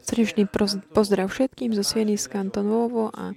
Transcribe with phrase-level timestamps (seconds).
[0.00, 0.48] Srdečný
[0.96, 3.36] pozdrav všetkým zo Sieny z Kantonovo a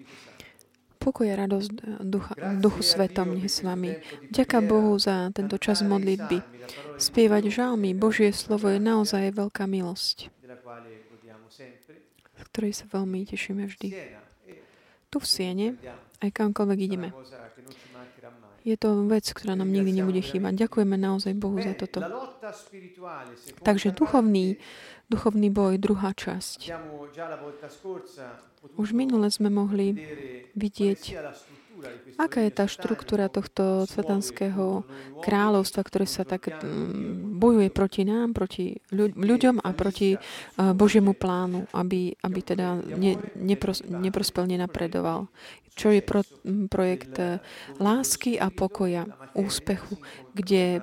[0.99, 1.71] pokoj a radosť
[2.03, 3.99] ducha, duchu svetom nech s vami.
[4.31, 6.39] Ďaká Bohu za tento čas modlitby.
[6.99, 10.31] Spievať žalmy, Božie slovo je naozaj veľká milosť,
[12.35, 13.87] z ktorej sa veľmi tešíme vždy.
[15.09, 15.67] Tu v Siene,
[16.23, 17.09] aj kamkoľvek ideme.
[18.67, 20.67] Je to vec, ktorá nám nikdy nebude chýbať.
[20.67, 22.03] Ďakujeme naozaj Bohu za toto.
[23.63, 24.59] Takže duchovný,
[25.07, 26.69] duchovný boj, druhá časť.
[28.75, 29.95] Už minule sme mohli
[30.53, 31.01] vidieť
[32.19, 34.83] Aká je tá štruktúra tohto satanského
[35.23, 40.19] kráľovstva, ktoré sa tak mm, bojuje proti nám, proti ľuďom a proti
[40.59, 45.31] Božiemu plánu, aby, aby teda ne, nepros, neprospel, nenapredoval?
[45.73, 46.21] Čo je pro,
[46.71, 47.39] projekt e,
[47.77, 49.05] lásky a pokoja,
[49.37, 49.97] úspechu,
[50.33, 50.81] kde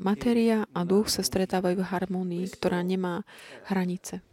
[0.00, 3.22] materia a duch sa stretávajú v harmonii, ktorá nemá
[3.68, 4.24] hranice.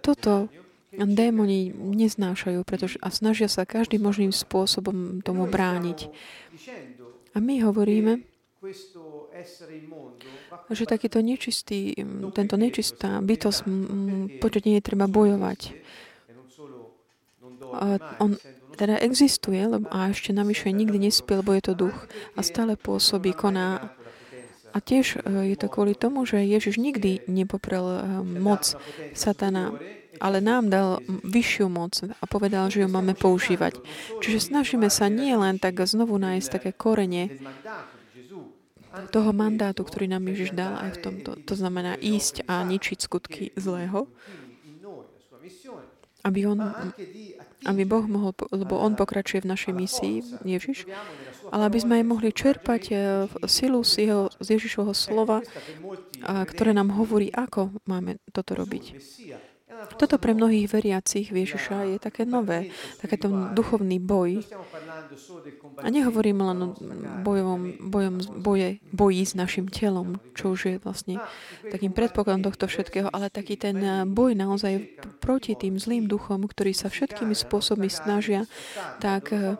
[0.00, 0.48] Toto
[0.94, 6.08] démoni neznášajú pretože, a snažia sa každým možným spôsobom tomu brániť.
[7.36, 8.24] A my hovoríme,
[10.70, 11.94] že takýto nečistý,
[12.34, 13.60] tento nečistá bytosť,
[14.42, 15.76] počet nie je treba bojovať.
[17.68, 18.38] A on
[18.78, 21.98] teda existuje, lebo a ešte navyše nikdy nespil, lebo je to duch
[22.38, 23.90] a stále pôsobí, koná.
[24.70, 27.98] A tiež e, je to kvôli tomu, že Ježiš nikdy nepoprel e,
[28.38, 28.78] moc
[29.16, 29.74] satana
[30.18, 33.78] ale nám dal vyššiu moc a povedal, že ju máme používať.
[34.18, 37.38] Čiže snažíme sa nie len tak znovu nájsť také korene
[39.08, 41.30] toho mandátu, ktorý nám Ježiš dal aj v tomto.
[41.46, 44.10] To znamená ísť a ničiť skutky zlého,
[46.26, 46.60] aby, on,
[47.64, 50.84] aby Boh mohol, lebo On pokračuje v našej misii, Ježiš,
[51.48, 52.98] ale aby sme aj mohli čerpať eh,
[53.48, 55.40] silu z, jeho, z Ježišovho slova,
[56.22, 58.98] ktoré nám hovorí, ako máme toto robiť.
[59.98, 64.42] Toto pre mnohých veriacich Ježiša je také nové, takéto duchovný boj.
[65.78, 66.68] A nehovorím len o
[67.22, 71.22] bojovom, bojom, boje, boji s našim telom, čo už je vlastne
[71.70, 73.78] takým predpokladom tohto všetkého, ale taký ten
[74.10, 78.50] boj naozaj proti tým zlým duchom, ktorí sa všetkými spôsobmi snažia
[78.98, 79.54] tak, eh,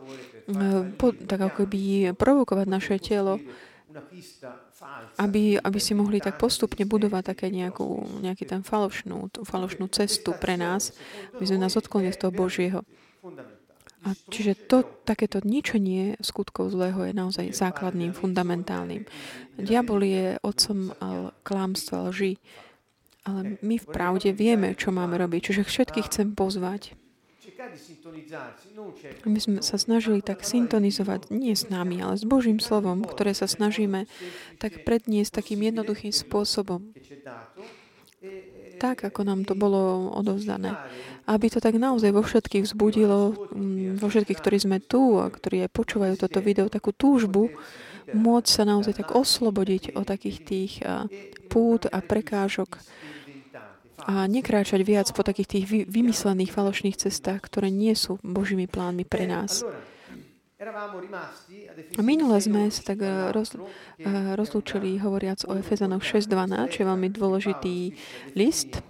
[0.99, 3.39] po, tak ako by provokovať naše telo,
[5.19, 10.55] aby, aby si mohli tak postupne budovať také nejakú, nejaký ten falošnú, falošnú cestu pre
[10.55, 10.95] nás,
[11.35, 12.81] aby sme nás odklonili z toho Božieho.
[14.07, 19.03] A čiže to, takéto ničenie skutkov zlého je naozaj základným, fundamentálnym.
[19.59, 20.95] Diabol je otcom
[21.43, 22.39] klámstva, lži,
[23.27, 25.51] ale my v pravde vieme, čo máme robiť.
[25.51, 26.95] Čiže všetkých chcem pozvať,
[29.27, 33.51] my sme sa snažili tak syntonizovať nie s nami, ale s Božím slovom, ktoré sa
[33.51, 34.07] snažíme
[34.63, 36.95] tak predniesť takým jednoduchým spôsobom.
[38.79, 40.79] Tak, ako nám to bolo odovzdané.
[41.27, 45.67] Aby to tak naozaj vo všetkých vzbudilo, mm, vo všetkých, ktorí sme tu a ktorí
[45.67, 47.51] aj počúvajú toto video, takú túžbu,
[48.15, 50.73] môcť sa naozaj tak oslobodiť od takých tých
[51.51, 52.79] pút a prekážok,
[54.07, 59.27] a nekráčať viac po takých tých vymyslených falošných cestách, ktoré nie sú Božími plánmi pre
[59.27, 59.67] nás.
[61.95, 66.87] A minule sme sa tak eh, roz, eh, rozlúčili hovoriac o Efezanoch 6.12, čo je
[66.87, 67.77] veľmi dôležitý
[68.35, 68.83] list.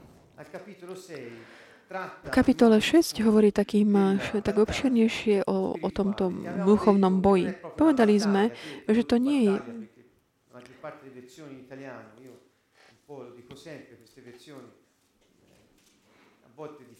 [2.24, 6.28] V kapitole 6 hovorí takým, tak obširnejšie o, o tomto
[6.68, 7.56] duchovnom boji.
[7.80, 8.52] Povedali sme,
[8.84, 9.56] že to nie je
[13.08, 14.77] volte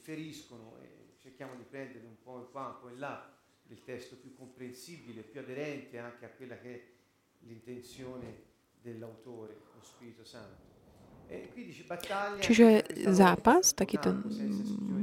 [0.08, 3.28] differiscono e cerchiamo di prendere un po' in qua, un po' in là
[3.68, 6.80] il testo più comprensibile, più aderente anche a quella che è
[7.40, 8.46] l'intenzione
[8.80, 10.64] dell'autore, lo Spirito Santo.
[12.40, 14.16] Čiže zápas, takýto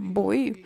[0.09, 0.57] boj,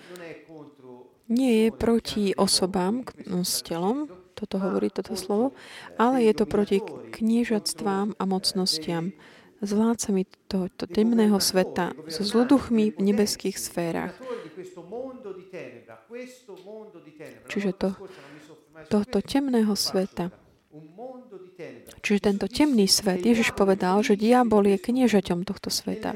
[1.28, 3.04] nie je proti osobám
[3.44, 4.08] s telom,
[4.40, 5.52] toto hovorí toto slovo,
[6.00, 6.80] ale je to proti
[7.12, 9.12] kniežatstvám a mocnostiam,
[9.60, 14.16] s vládcami tohoto temného sveta, so zloduchmi v nebeských sférach.
[17.48, 17.90] Čiže to,
[18.90, 20.32] tohto temného sveta.
[22.06, 26.14] Čiže tento temný svet, Ježiš povedal, že diabol je kniežaťom tohto sveta.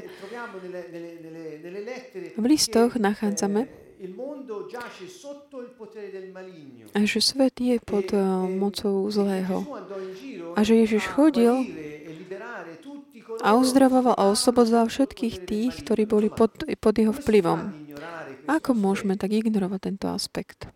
[2.34, 3.84] V listoch nachádzame,
[6.94, 8.20] a že svet je pod eh,
[8.52, 9.64] mocou zlého.
[10.54, 11.64] A že Ježiš chodil
[13.40, 17.72] a uzdravoval a oslobodzal všetkých tých, ktorí boli pod, pod jeho vplyvom.
[18.44, 20.68] Ako môžeme tak ignorovať tento aspekt?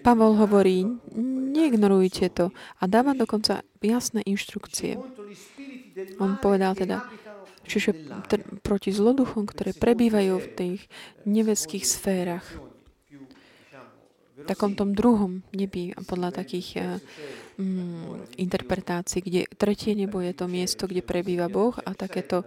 [0.00, 0.86] Pavol hovorí,
[1.54, 2.44] neignorujte to
[2.80, 4.96] a dáva dokonca jasné inštrukcie.
[6.18, 7.06] On povedal teda,
[7.68, 7.94] čiže
[8.26, 10.80] t- proti zloduchom, ktoré prebývajú v tých
[11.28, 12.46] neveských sférach,
[14.34, 16.98] v takom tom druhom nebi, podľa takých
[17.58, 22.42] mm, interpretácií, kde tretie nebo je to miesto, kde prebýva Boh a takéto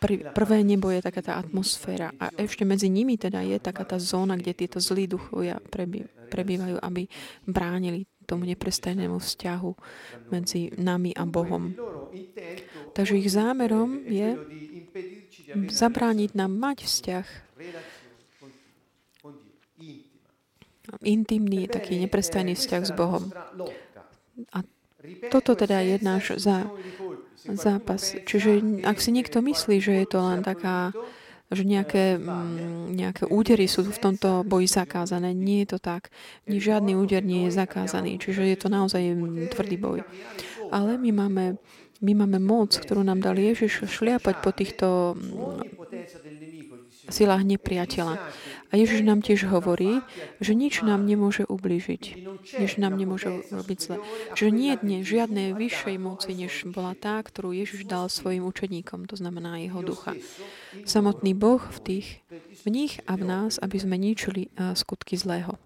[0.00, 2.12] pr- prvé nebo je taká tá atmosféra.
[2.20, 6.76] A ešte medzi nimi teda je taká tá zóna, kde tieto zlí duchovia prebý- prebývajú,
[6.80, 7.08] aby
[7.48, 9.70] bránili tomu neprestajnému vzťahu
[10.28, 11.72] medzi nami a Bohom.
[12.92, 14.36] Takže ich zámerom je
[15.72, 17.26] zabrániť nám mať vzťah
[21.04, 23.28] intimný, taký neprestajný vzťah s Bohom.
[24.54, 24.62] A
[25.30, 26.68] toto teda je náš za,
[27.46, 28.18] zápas.
[28.26, 30.92] Čiže ak si niekto myslí, že je to len taká,
[31.48, 36.12] že nejaké, mm, nejaké údery sú v tomto boji zakázané, nie je to tak.
[36.44, 39.00] Ni žiadny úder nie je zakázaný, čiže je to naozaj
[39.54, 39.98] tvrdý boj.
[40.68, 41.44] Ale my máme,
[42.04, 45.16] my máme moc, ktorú nám dal Ježiš šliapať po týchto
[47.08, 48.14] silách nepriateľa.
[48.68, 50.04] A Ježiš nám tiež hovorí,
[50.44, 52.28] že nič nám nemôže ublížiť.
[52.60, 53.96] Nič nám nemôže robiť zle.
[54.36, 59.16] Čiže nie je žiadnej vyššej moci, než bola tá, ktorú Ježiš dal svojim učeníkom, to
[59.16, 60.12] znamená jeho ducha.
[60.84, 62.08] Samotný Boh v, tých,
[62.60, 65.56] v nich a v nás, aby sme ničili skutky zlého.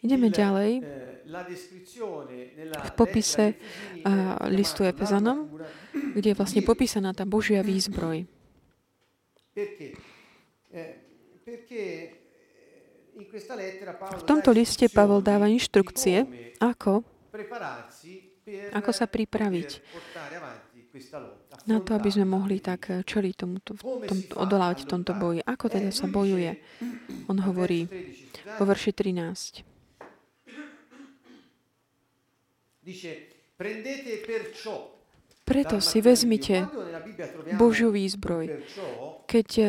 [0.00, 0.80] Ideme ďalej
[2.80, 3.60] v popise
[4.48, 5.52] listu Efezanom,
[6.16, 8.24] kde je vlastne popísaná tá Božia výzbroj.
[14.10, 16.22] V tomto liste Pavol dáva inštrukcie,
[16.62, 17.02] ako,
[18.70, 19.70] ako sa pripraviť
[21.66, 25.40] na to, aby sme mohli tak eh, čeliť tomuto, tom, odolávať v tomto boji.
[25.46, 26.58] Ako teda sa bojuje?
[27.30, 27.86] On hovorí
[28.58, 29.62] vo verši 13.
[33.54, 34.99] Prendete perciò
[35.50, 36.70] preto si vezmite
[37.58, 38.62] Božiu výzbroj.
[39.26, 39.68] Keď eh,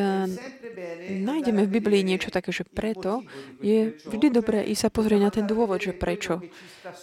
[1.26, 3.26] nájdeme v Biblii niečo také, že preto,
[3.66, 6.46] je vždy dobré i sa pozrieť na ten dôvod, že prečo.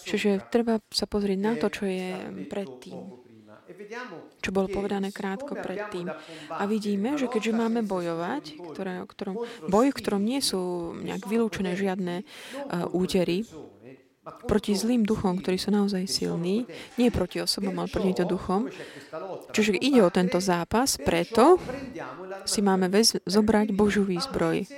[0.07, 2.15] Čiže treba sa pozrieť na to, čo je
[2.47, 3.27] predtým
[4.41, 6.09] čo bolo povedané krátko predtým.
[6.51, 11.77] A vidíme, že keďže máme bojovať, ktoré, ktorom, boj, v ktorom nie sú nejak vylúčené
[11.77, 13.45] žiadne uh, údery,
[14.47, 16.65] proti zlým duchom, ktorí sú naozaj silní,
[16.97, 18.69] nie proti osobom, ale proti to duchom.
[19.53, 21.57] Čiže ide o tento zápas, preto
[22.45, 24.69] si máme vez, zobrať Božú výzbroj.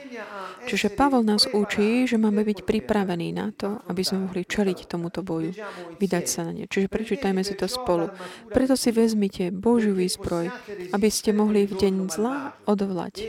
[0.69, 5.25] Čiže Pavol nás učí, že máme byť pripravení na to, aby sme mohli čeliť tomuto
[5.25, 5.57] boju,
[5.97, 6.65] vydať sa na ne.
[6.69, 8.13] Čiže prečítajme si to spolu.
[8.53, 10.53] Preto si vezmite Božiu výzbroj,
[10.93, 13.25] aby ste mohli v deň zla odvolať.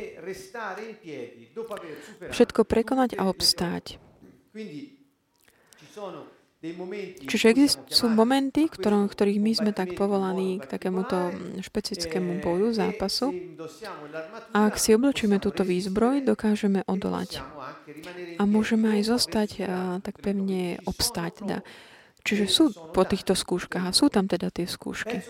[2.29, 3.97] Všetko prekonať a obstáť.
[7.25, 13.33] Čiže existujú momenty, ktorom, ktorých my sme tak povolaní k takémuto špecifickému boju, zápasu.
[14.53, 17.41] A ak si oblečíme túto výzbroj, dokážeme odolať.
[18.38, 19.65] A môžeme aj zostať a,
[20.05, 21.31] tak pevne obstáť.
[21.41, 21.57] Teda.
[22.21, 22.63] Čiže sú
[22.94, 25.25] po týchto skúškach a sú tam teda tie skúšky.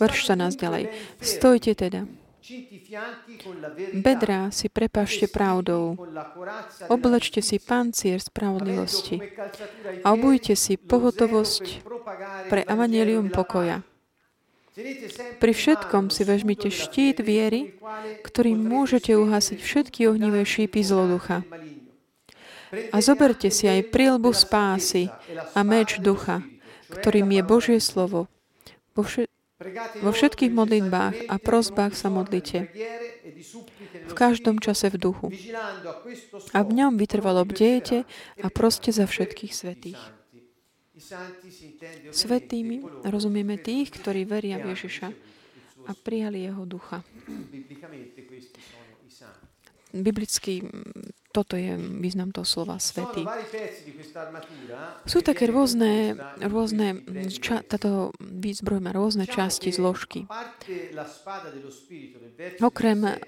[0.00, 0.88] Verš sa nás ďalej.
[1.20, 2.08] Stojte teda.
[3.96, 5.98] Bedrá si prepašte pravdou.
[6.86, 9.18] Oblečte si pancier spravodlivosti
[10.06, 11.64] a obujte si pohotovosť
[12.46, 13.82] pre evanelium pokoja.
[15.40, 17.80] Pri všetkom si vežmite štít viery,
[18.22, 21.42] ktorým môžete uhasiť všetky ohnivé šípy zloducha.
[22.92, 25.08] A zoberte si aj prilbu spásy
[25.56, 26.44] a meč ducha,
[26.92, 28.28] ktorým je Božie slovo.
[28.92, 29.32] Vo, vše-
[30.04, 32.68] vo všetkých modlitbách a prozbách sa modlite.
[34.06, 35.32] V každom čase v duchu.
[36.52, 38.04] A v ňom vytrvalo bdejete
[38.44, 40.00] a proste za všetkých svetých.
[42.12, 45.08] Svetými rozumieme tých, ktorí veria v Ježiša
[45.88, 47.00] a prijali jeho ducha.
[49.96, 50.60] Biblicky
[51.36, 53.28] toto je význam toho slova svetý.
[55.04, 57.04] Sú také rôzne, rôzne
[57.36, 60.24] ča, táto výzbroj má rôzne časti, zložky.
[62.64, 63.20] Okrem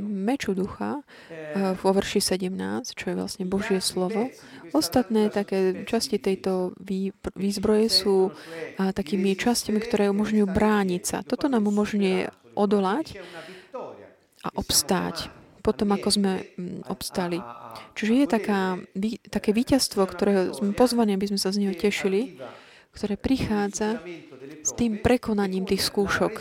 [0.00, 1.04] meču ducha
[1.76, 4.32] vo verši 17, čo je vlastne Božie slovo,
[4.72, 6.72] ostatné také časti tejto
[7.36, 8.32] výzbroje sú
[8.80, 11.20] takými častiami, ktoré umožňujú brániť sa.
[11.20, 13.20] Toto nám umožňuje odolať
[14.40, 15.36] a obstáť
[15.68, 17.36] potom, ako sme mm, obstali.
[17.92, 18.80] Čiže je taká,
[19.28, 22.40] také víťazstvo, ktoré sme pozvaní, aby sme sa z neho tešili,
[22.96, 24.00] ktoré prichádza
[24.64, 26.40] s tým prekonaním tých skúšok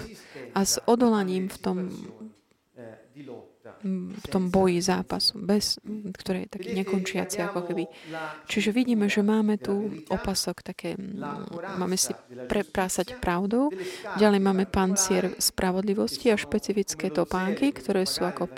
[0.55, 1.77] a s odolaním v tom
[4.13, 5.81] v tom boji zápasu, bez,
[6.13, 7.83] ktoré je taký nekončiaci ako keby.
[8.45, 10.93] Čiže vidíme, že máme tu opasok také,
[11.77, 12.13] máme si
[12.47, 13.71] prepásať pravdou,
[14.19, 18.51] ďalej máme pancier spravodlivosti a špecifické topánky, ktoré sú ako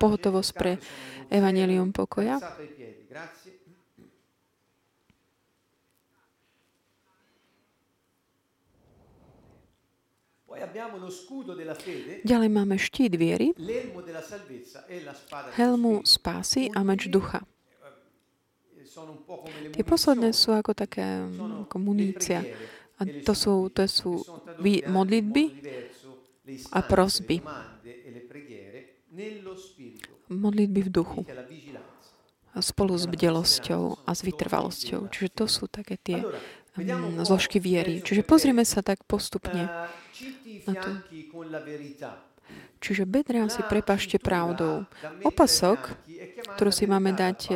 [0.00, 0.82] pohotovosť pre
[1.32, 2.36] evanelium pokoja.
[12.22, 13.50] Ďalej máme štít viery,
[15.58, 17.42] helmu spásy a meč ducha.
[19.72, 21.24] Tie posledné sú ako také
[21.66, 22.44] ako munícia.
[23.00, 24.22] A to sú, to sú
[24.86, 25.44] modlitby
[26.70, 27.40] a prosby.
[30.28, 31.20] Modlitby v duchu.
[32.52, 35.08] Spolu s bdelosťou a s vytrvalosťou.
[35.08, 36.20] Čiže to sú také tie
[37.24, 38.04] zložky viery.
[38.04, 39.72] Čiže pozrieme sa tak postupne
[40.66, 40.90] na to.
[42.82, 44.84] Čiže bedrá si prepašte pravdou.
[45.22, 45.94] Opasok,
[46.58, 47.54] ktorú si máme dať, e,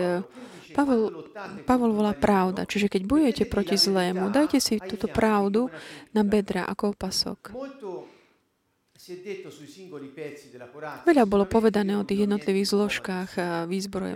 [0.76, 1.32] Pavel,
[1.66, 2.68] Pavel volá pravda.
[2.68, 5.72] Čiže keď bojujete proti zlému, dajte si túto pravdu
[6.14, 7.56] na bedra ako opasok.
[11.06, 14.14] Veľa bolo povedané o tých jednotlivých zložkách a výzbroje.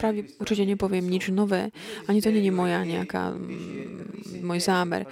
[0.00, 1.68] Práve určite nepoviem nič nové.
[2.08, 3.36] Ani to je moja nejaká,
[4.40, 5.04] môj zámer.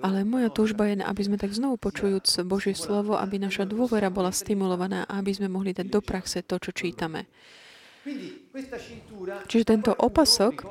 [0.00, 4.32] Ale moja túžba je, aby sme tak znovu počujúc Božie slovo, aby naša dôvera bola
[4.32, 7.28] stimulovaná a aby sme mohli dať do praxe to, čo čítame.
[9.46, 10.64] Čiže tento opasok,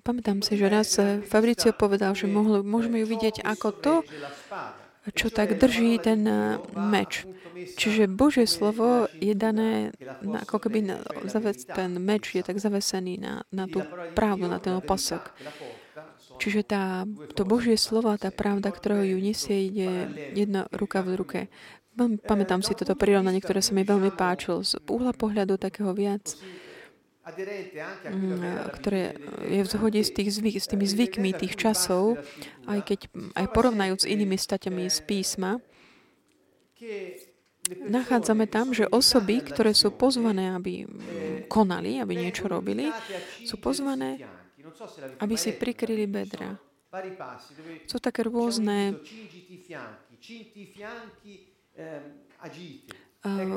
[0.00, 0.96] pamätám si, že raz
[1.28, 3.94] Fabricio povedal, že mohli, môžeme ju vidieť ako to,
[5.12, 7.28] čo tak drží ten eh, meč.
[7.54, 10.90] Čiže Božie slovo je dané, ako keby
[11.70, 13.84] ten meč je tak zavesený na, na tú
[14.16, 15.30] pravdu, na ten opasok.
[16.38, 17.06] Čiže tá,
[17.38, 21.40] to Božie slovo a tá pravda, ktorá ju nesie, ide jedna ruka v ruke.
[22.26, 24.66] Pamätám si toto prirovnanie, ktoré sa mi veľmi páčilo.
[24.66, 26.34] Z úhla pohľadu takého viac,
[28.02, 29.14] mm, ktoré
[29.46, 32.18] je v zhode s, tých zvyk, s tými zvykmi tých časov,
[32.66, 32.98] aj keď
[33.38, 35.62] aj porovnajúc s inými staťami z písma,
[37.70, 40.84] nachádzame tam, že osoby, ktoré sú pozvané, aby
[41.48, 42.92] konali, aby niečo robili,
[43.46, 44.20] sú pozvané
[45.20, 46.58] aby si prikryli bedra.
[47.90, 48.94] Sú také rôzne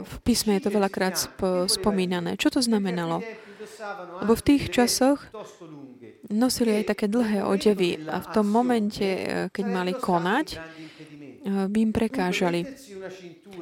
[0.01, 1.19] v písme je to veľakrát
[1.67, 2.39] spomínané.
[2.39, 3.19] Čo to znamenalo?
[4.23, 5.27] Lebo v tých časoch
[6.31, 10.59] nosili aj také dlhé odevy a v tom momente, eh, keď mali konať, eh,
[11.47, 12.67] by im prekážali.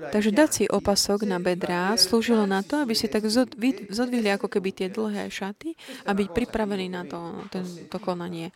[0.10, 4.70] Takže dať si opasok na bedrá slúžilo na to, aby si tak zodvihli ako keby
[4.74, 8.50] tie dlhé šaty a byť pripravení na to, ten, to konanie.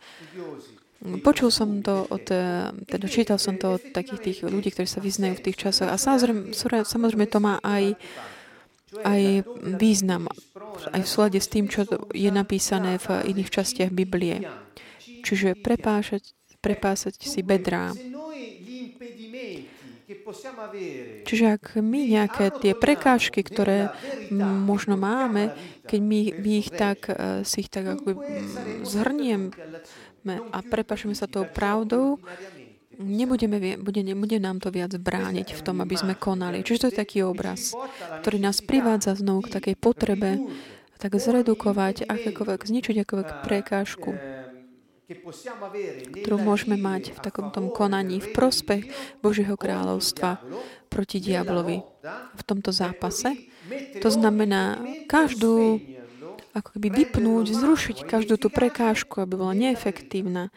[1.00, 2.28] Počul som to od,
[2.84, 5.96] teda čítal som to od takých tých ľudí, ktorí sa vyznajú v tých časoch a
[5.96, 6.52] samozrejme,
[6.84, 7.96] samozrejme to má aj,
[9.00, 9.48] aj
[9.80, 10.28] význam,
[10.92, 14.44] aj v súlade s tým, čo je napísané v iných častiach Biblie.
[15.24, 17.96] Čiže prepášať, prepásať si bedrá.
[21.26, 23.94] Čiže ak my nejaké tie prekážky, ktoré
[24.40, 25.54] možno máme,
[25.86, 28.18] keď my, my ich tak, eh, si ich tak ako
[28.82, 29.54] zhrnieme
[30.26, 32.20] a prepašujeme sa tou pravdou,
[33.00, 36.60] nebudeme, bude, nebude nám to viac brániť v tom, aby sme konali.
[36.60, 37.72] Čiže to je taký obraz,
[38.20, 40.44] ktorý nás privádza znovu k takej potrebe
[41.00, 44.12] tak zredukovať akékoľvek, zničiť akékoľvek prekážku
[45.10, 48.82] ktorú môžeme mať v takomto konaní v prospech
[49.18, 50.38] Božieho kráľovstva
[50.86, 51.82] proti diablovi
[52.38, 53.50] v tomto zápase.
[53.98, 54.78] To znamená
[55.10, 55.82] každú
[56.50, 60.50] ako keby vypnúť, zrušiť každú tú prekážku, aby bola neefektívna.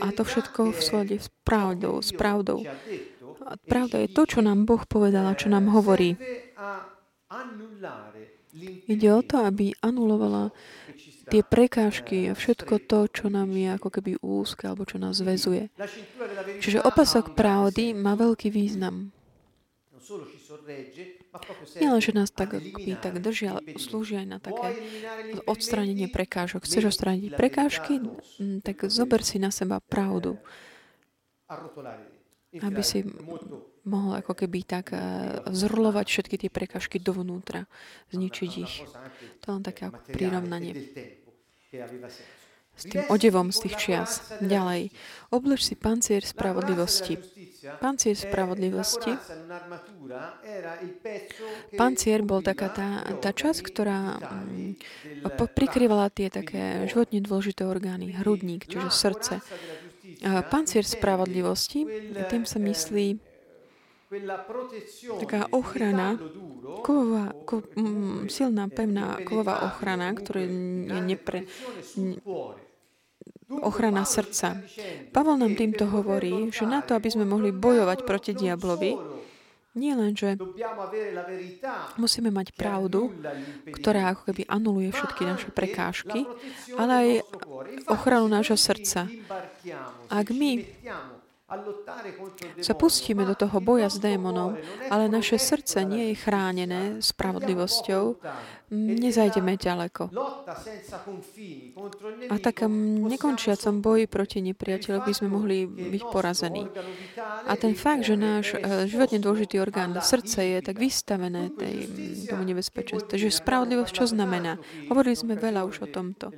[0.00, 2.00] A to všetko v súlade s pravdou.
[2.00, 2.64] S pravdou.
[3.44, 6.16] A pravda je to, čo nám Boh povedal a čo nám hovorí.
[8.88, 10.48] Ide o to, aby anulovala
[11.28, 15.68] tie prekážky a všetko to, čo nám je ako keby úzke alebo čo nás zväzuje.
[16.58, 19.12] Čiže opasok pravdy má veľký význam.
[21.92, 24.80] len, že nás tak, akoby, tak držia, ale slúži aj na také
[25.44, 26.64] odstránenie prekážok.
[26.64, 30.40] Chceš odstrániť prekážky, mm, tak zober si na seba pravdu.
[32.56, 33.04] Aby si
[33.88, 35.00] mohol ako keby tak eh,
[35.48, 37.64] zrlovať všetky tie prekažky dovnútra,
[38.12, 38.84] zničiť ich.
[39.42, 40.76] To len také ako prirovnanie
[42.78, 44.10] s tým odevom z tých čias.
[44.38, 44.94] Ďalej,
[45.34, 47.18] oblež si pancier spravodlivosti.
[47.82, 49.18] Pancier spravodlivosti.
[51.74, 54.72] Pancier bol taká tá, tá časť, ktorá mm,
[55.58, 58.14] prikrývala tie také životne dôležité orgány.
[58.14, 59.42] Hrudník, čiže srdce.
[60.48, 61.82] Pancier spravodlivosti,
[62.30, 63.27] tým sa myslí
[65.20, 66.16] taká ochrana,
[66.80, 71.44] kovová, ko, m, silná, pevná kovová ochrana, ktorá je nepre,
[73.48, 74.60] ochrana srdca.
[75.12, 78.96] Pavol nám týmto hovorí, že na to, aby sme mohli bojovať proti diablovi,
[79.78, 80.34] nie len, že
[82.00, 83.14] musíme mať pravdu,
[83.70, 86.26] ktorá ako keby anuluje všetky naše prekážky,
[86.74, 87.08] ale aj
[87.86, 89.06] ochranu nášho srdca.
[90.10, 90.66] Ak my
[92.60, 94.60] sa pustíme do toho boja s démonom,
[94.92, 98.20] ale naše srdce nie je chránené spravodlivosťou,
[98.76, 100.12] nezajdeme ďaleko.
[102.28, 102.68] A tak
[103.08, 106.68] nekončiacom boji proti nepriateľovi by sme mohli byť porazení.
[107.48, 111.88] A ten fakt, že náš eh, životne dôležitý orgán, srdce je tak vystavené tej,
[112.28, 113.08] tomu nebezpečenstvu.
[113.08, 114.60] Takže spravodlivosť čo znamená?
[114.92, 116.28] Hovorili sme veľa už o tomto.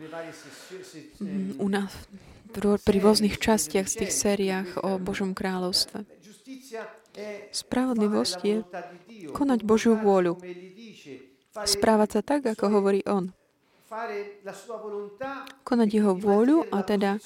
[1.59, 1.91] U nás
[2.55, 6.05] pri rôznych častiach z tých sériách o Božom kráľovstve.
[7.51, 8.57] Spravodlivosť je
[9.35, 10.39] konať Božiu vôľu.
[11.51, 13.35] Správať sa tak, ako hovorí On
[15.67, 17.19] konať jeho vôľu a teda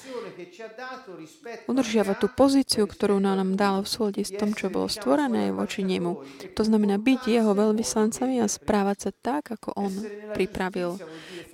[1.69, 6.25] udržiavať tú pozíciu, ktorú nám dal v súlade s tom, čo bolo stvorené voči nemu.
[6.57, 9.93] To znamená byť jeho veľvyslancami a správať sa tak, ako on
[10.33, 10.97] pripravil.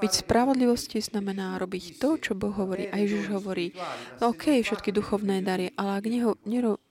[0.01, 2.89] Byť spravodlivosti znamená robiť to, čo Boh hovorí.
[2.89, 3.77] A Ježiš hovorí,
[4.17, 6.81] no OK, všetky duchovné dary, ale ak neho, nero,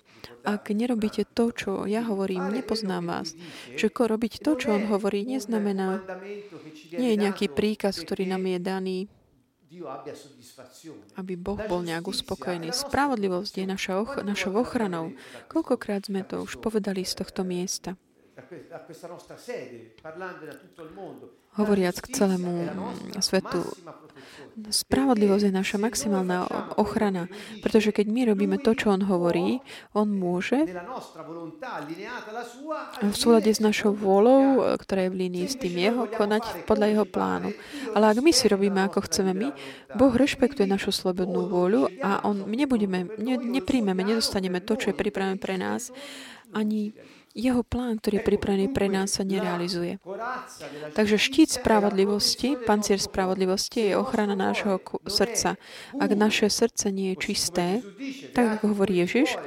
[0.46, 3.34] ak nerobíte to, čo ja hovorím, nepoznám vás.
[3.90, 6.06] Ko robiť to, čo on hovorí, neznamená,
[6.94, 8.98] nie je nejaký príkaz, ktorý nám je daný,
[11.14, 12.74] aby Boh bol nejak uspokojený.
[12.74, 15.14] Spravodlivosť je naša och- našou ochranou.
[15.46, 17.94] Koľkokrát sme to už povedali z tohto miesta
[21.58, 22.70] hovoriac k celému
[23.18, 23.60] svetu.
[24.60, 27.26] Spravodlivosť je naša maximálna ochrana,
[27.64, 29.58] pretože keď my robíme to, čo on hovorí,
[29.96, 30.68] on môže
[33.00, 37.06] v súlade s našou vôľou, ktorá je v línii s tým jeho, konať podľa jeho
[37.08, 37.50] plánu.
[37.96, 39.48] Ale ak my si robíme, ako chceme my,
[39.96, 45.00] Boh rešpektuje našu slobodnú vôľu a on, my nebudeme, ne, nepríjmeme, nedostaneme to, čo je
[45.00, 45.90] pripravené pre nás,
[46.54, 46.94] ani
[47.30, 50.02] jeho plán, ktorý je pripravený pre nás, sa nerealizuje.
[50.98, 55.54] Takže štít spravodlivosti, pancier spravodlivosti je ochrana nášho srdca.
[55.96, 57.66] Ak naše srdce nie je čisté,
[58.34, 59.38] tak ako hovorí Ježiš,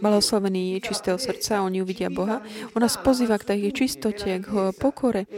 [0.00, 2.40] blahoslavený je čistého srdca, oni uvidia Boha,
[2.72, 5.28] on nás pozýva k takej čistote, k pokore,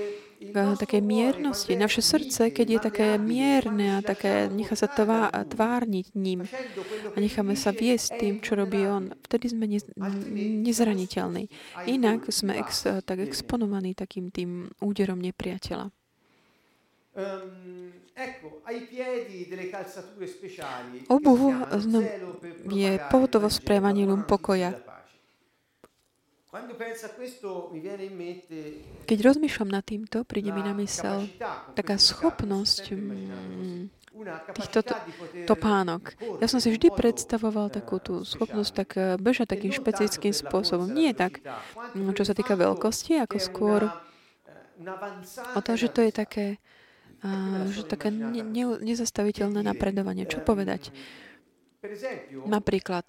[0.78, 1.76] také miernosti.
[1.76, 6.44] Naše srdce, keď je také mierne a také, nechá sa tvá, tvárniť ním
[7.14, 9.86] a necháme sa viesť tým, čo robí on, vtedy sme nez,
[10.66, 11.48] nezraniteľní.
[11.86, 15.90] Inak sme ex, tak exponovaní takým tým úderom nepriateľa.
[21.10, 21.38] Obuv
[22.70, 24.89] je pohotovo správanie pokoja.
[29.06, 31.30] Keď rozmýšľam nad týmto, príde mi na mysel
[31.78, 33.86] taká schopnosť mm,
[34.58, 34.82] týchto
[35.46, 36.18] topánok.
[36.42, 40.90] Ja som si vždy predstavoval takú tú schopnosť tak eh, bežať takým špecifickým spôsobom.
[40.90, 41.38] Nie tak,
[41.94, 46.46] mm, čo sa týka veľkosti, ako skôr eh, o to, že to je také,
[47.22, 50.26] uh, že také ne, ne, nezastaviteľné napredovanie.
[50.26, 50.90] Čo povedať?
[52.44, 53.06] Napríklad,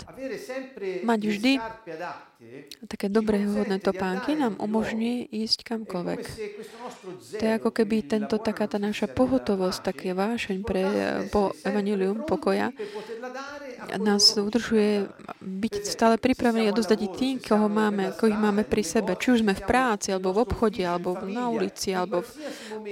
[1.03, 1.53] mať vždy
[2.89, 6.21] také dobré hodné topánky nám umožní ísť kamkoľvek.
[7.37, 10.83] To je ako keby tento, taká tá naša pohotovosť, také vášeň pre
[11.29, 12.73] po evanilium pokoja
[13.97, 15.09] nás udržuje
[15.41, 19.17] byť stále pripravený a dozdať tým, koho máme, koho máme pri sebe.
[19.17, 22.31] Či už sme v práci, alebo v obchode, alebo na ulici, alebo v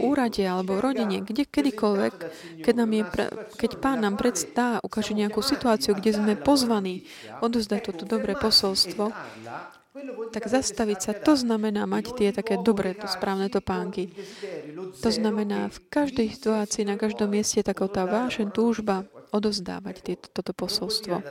[0.01, 2.13] úrade, alebo v rodine, kde kedykoľvek,
[2.65, 3.03] keď, nám je
[3.57, 7.05] keď pán nám predstá, ukáže nejakú situáciu, kde sme pozvaní
[7.39, 9.13] odozdať toto dobré posolstvo,
[10.30, 14.13] tak zastaviť sa, to znamená mať tie také dobré, to správne topánky.
[15.02, 20.54] To znamená v každej situácii, na každom mieste taká tá vášen, túžba odovzdávať tieto, toto
[20.54, 21.21] posolstvo.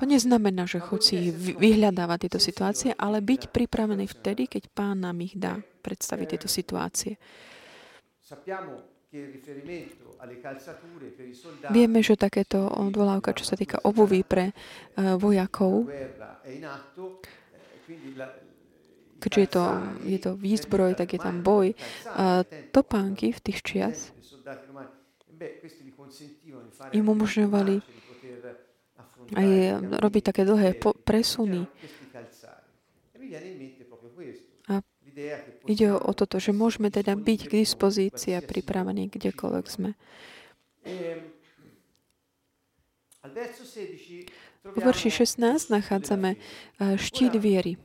[0.00, 5.20] To neznamená, že chod si vyhľadávať tieto situácie, ale byť pripravený vtedy, keď pán nám
[5.24, 7.16] ich dá predstaviť tieto situácie.
[11.70, 15.86] Vieme, že takéto odvolávka, čo sa týka obuvy pre uh, vojakov,
[19.24, 19.64] keďže je to,
[20.04, 21.72] je to výzbroj, tak je tam boj.
[22.12, 22.44] Uh,
[22.76, 24.12] topánky v tých čias
[26.92, 27.80] im umožňovali
[29.32, 29.48] aj
[30.04, 30.76] robiť také dlhé
[31.08, 31.64] presuny.
[34.68, 34.74] A
[35.64, 39.96] ide o toto, že môžeme teda byť k dispozícii a pripravení kdekoľvek sme.
[44.64, 46.40] Vo verši 16 nachádzame
[46.96, 47.76] štít viery.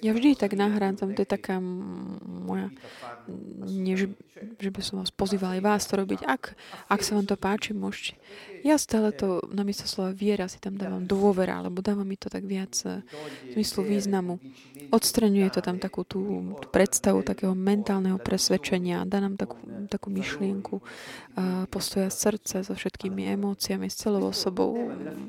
[0.00, 2.72] Ja vždy tak nahrádzam, to je taká moja,
[3.66, 4.06] nie, že,
[4.56, 6.24] že by som vás pozýval aj vás to robiť.
[6.24, 6.56] Ak,
[6.88, 8.16] ak sa vám to páči, môžete.
[8.66, 12.42] Ja stále to namiesto slova viera si tam dávam dôvera, lebo dáva mi to tak
[12.42, 12.98] viac eh,
[13.54, 14.42] zmyslu významu.
[14.90, 21.70] Odstraňuje to tam takú tú predstavu takého mentálneho presvedčenia, dá nám takú, takú myšlienku eh,
[21.70, 24.74] postoja srdca so všetkými emóciami, s celou osobou,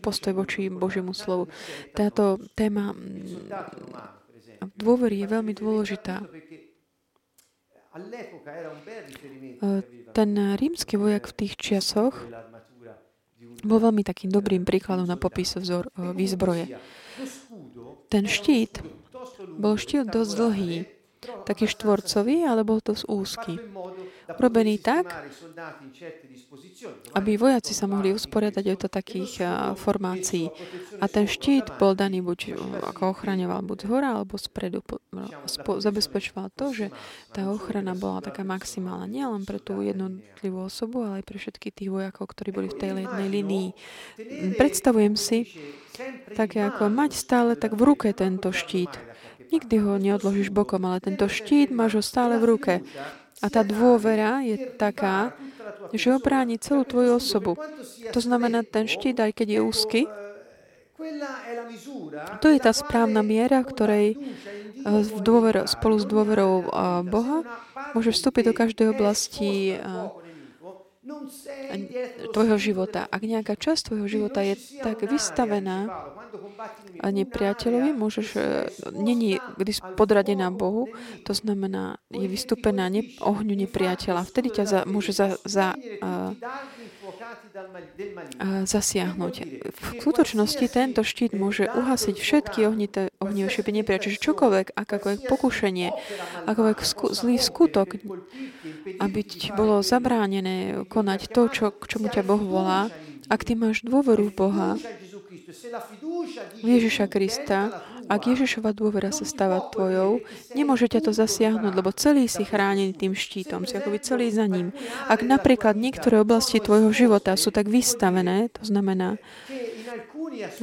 [0.01, 1.45] postoj voči Božiemu slovu.
[1.93, 6.25] Táto téma mm, dôvery je veľmi dôležitá.
[7.97, 9.81] Eh,
[10.13, 12.17] ten rímsky vojak v tých časoch
[13.61, 16.77] bol veľmi takým dobrým príkladom na popis vzor, výzbroje.
[18.09, 18.81] Ten štít
[19.57, 20.73] bol štít dosť dlhý,
[21.43, 23.53] taký štvorcový, ale bol dosť úzky.
[24.27, 25.07] Urobený tak,
[27.15, 29.31] aby vojaci sa mohli usporiadať do takých
[29.79, 30.51] formácií.
[30.99, 32.59] A ten štít bol daný buď
[32.91, 34.83] ako ochraňoval buď z hora alebo spredu.
[35.47, 36.87] Spo, zabezpečoval to, že
[37.31, 41.89] tá ochrana bola taká maximálna nielen pre tú jednotlivú osobu, ale aj pre všetkých tých
[41.89, 43.67] vojakov, ktorí boli v tej jednej linii.
[44.59, 45.47] Predstavujem si,
[46.35, 48.91] také ako mať stále tak v ruke tento štít.
[49.47, 52.73] Nikdy ho neodložíš bokom, ale tento štít máš ho stále v ruke.
[53.39, 55.31] A tá dôvera je taká,
[55.93, 57.53] že obráni celú tvoju osobu.
[58.11, 60.01] To znamená, ten štít, aj keď je úzky,
[62.41, 64.21] to je tá správna miera, ktorej eh,
[64.89, 66.67] v dôver, spolu s dôverou eh,
[67.05, 67.45] Boha
[67.93, 69.81] môže vstúpiť do každej oblasti eh,
[72.33, 73.05] tvojho života.
[73.07, 75.87] Ak nejaká časť tvojho života je tak vystavená
[77.03, 78.39] nepriateľovi, môžeš, e,
[78.93, 79.39] není
[79.95, 80.89] podradená Bohu,
[81.23, 84.27] to znamená, je vystúpená ne, ohňu nepriateľa.
[84.27, 86.33] Vtedy ťa za, môže za, za, uh,
[88.65, 89.33] zasiahnuť.
[89.73, 94.05] V skutočnosti tento štít môže uhasiť všetky ohnité, ohnivé šipy nepriateľa.
[94.07, 95.89] Čiže čokoľvek, akákoľvek pokušenie,
[96.45, 97.97] akoľvek sku, zlý skutok,
[99.01, 102.93] aby ti bolo zabránené konať to, čo, k čomu ťa Boh volá,
[103.27, 104.69] ak ty máš dôveru v Boha,
[106.59, 107.71] Ježiša Krista,
[108.11, 110.19] ak Ježišova dôvera sa stáva tvojou,
[110.51, 114.75] nemôže ťa to zasiahnuť, lebo celý si chránený tým štítom, si akoby celý za ním.
[115.07, 119.15] Ak napríklad niektoré oblasti tvojho života sú tak vystavené, to znamená,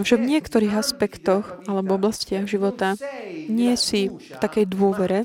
[0.05, 3.01] že v niektorých aspektoch alebo oblastiach života
[3.49, 5.25] nie si v takej dôvere,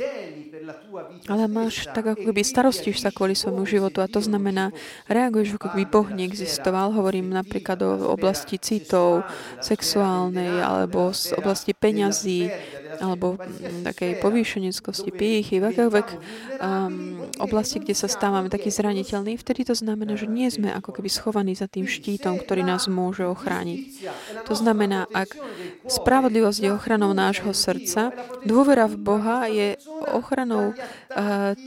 [1.27, 4.73] ale máš tak ako keby starostíš sa kvôli svojmu životu a to znamená,
[5.05, 6.93] reaguješ ako keby Boh neexistoval.
[6.95, 9.27] Hovorím napríklad o oblasti citov,
[9.59, 12.49] sexuálnej alebo z oblasti peňazí
[12.99, 13.39] alebo
[13.85, 20.19] takej povýšeneckosti, pýchy, v akéhoľvek um, oblasti, kde sa stávame taký zraniteľný, vtedy to znamená,
[20.19, 23.79] že nie sme ako keby schovaní za tým štítom, ktorý nás môže ochrániť.
[24.49, 25.37] To znamená, ak
[25.87, 28.11] spravodlivosť je ochranou nášho srdca,
[28.43, 29.79] dôvera v Boha je
[30.11, 30.75] ochranou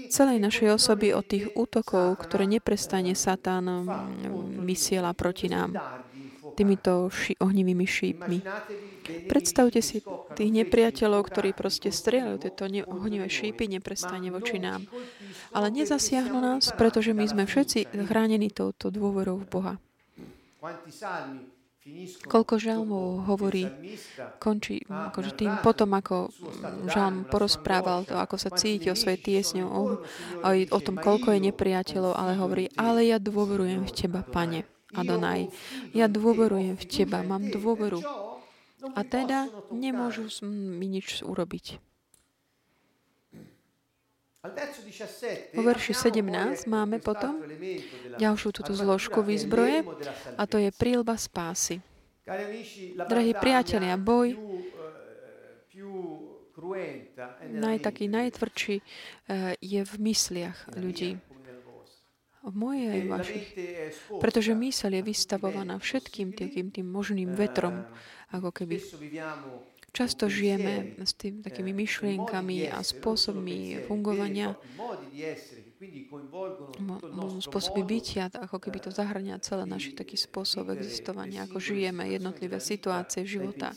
[0.08, 3.86] celej našej osoby od tých útokov, ktoré neprestane Satan um,
[4.62, 5.76] vysiela proti nám
[6.52, 8.38] týmito ši- ohnivými šípmi.
[9.26, 10.04] Predstavte si
[10.36, 14.84] tých nepriateľov, ktorí proste strieľajú tieto ohnivé šípy neprestane voči nám.
[15.56, 19.74] Ale nezasiahnu nás, pretože my sme všetci chránení touto dôverou v Boha.
[22.30, 23.66] Koľko žalmov hovorí,
[24.38, 26.30] končí akože tým potom, ako
[26.86, 29.98] žalm porozprával to, ako sa cíti o svojej tiesne, o,
[30.46, 34.62] o tom, koľko je nepriateľov, ale hovorí, ale ja dôverujem v Teba, Pane,
[34.94, 35.50] Adonaj.
[35.90, 37.98] Ja dôverujem v Teba, mám dôveru.
[38.94, 41.91] A teda nemôžu mi nič urobiť.
[45.54, 47.38] Vo verši 17 máme potom
[48.18, 49.86] ďalšiu túto zložku výzbroje
[50.34, 51.78] a to je prílba spásy.
[53.06, 54.34] Drahí priatelia, boj
[57.54, 61.22] naj, taký najtvrdší eh, je v mysliach ľudí.
[62.42, 63.46] V mojej aj vašich.
[64.18, 67.86] Pretože mysel je vystavovaná všetkým tým, tým možným vetrom,
[68.34, 68.82] ako keby
[69.92, 74.56] často žijeme s tým takými myšlienkami a spôsobmi fungovania
[77.42, 83.26] spôsoby bytia, ako keby to zahrania celé naše taký spôsob existovania, ako žijeme jednotlivé situácie
[83.26, 83.74] života,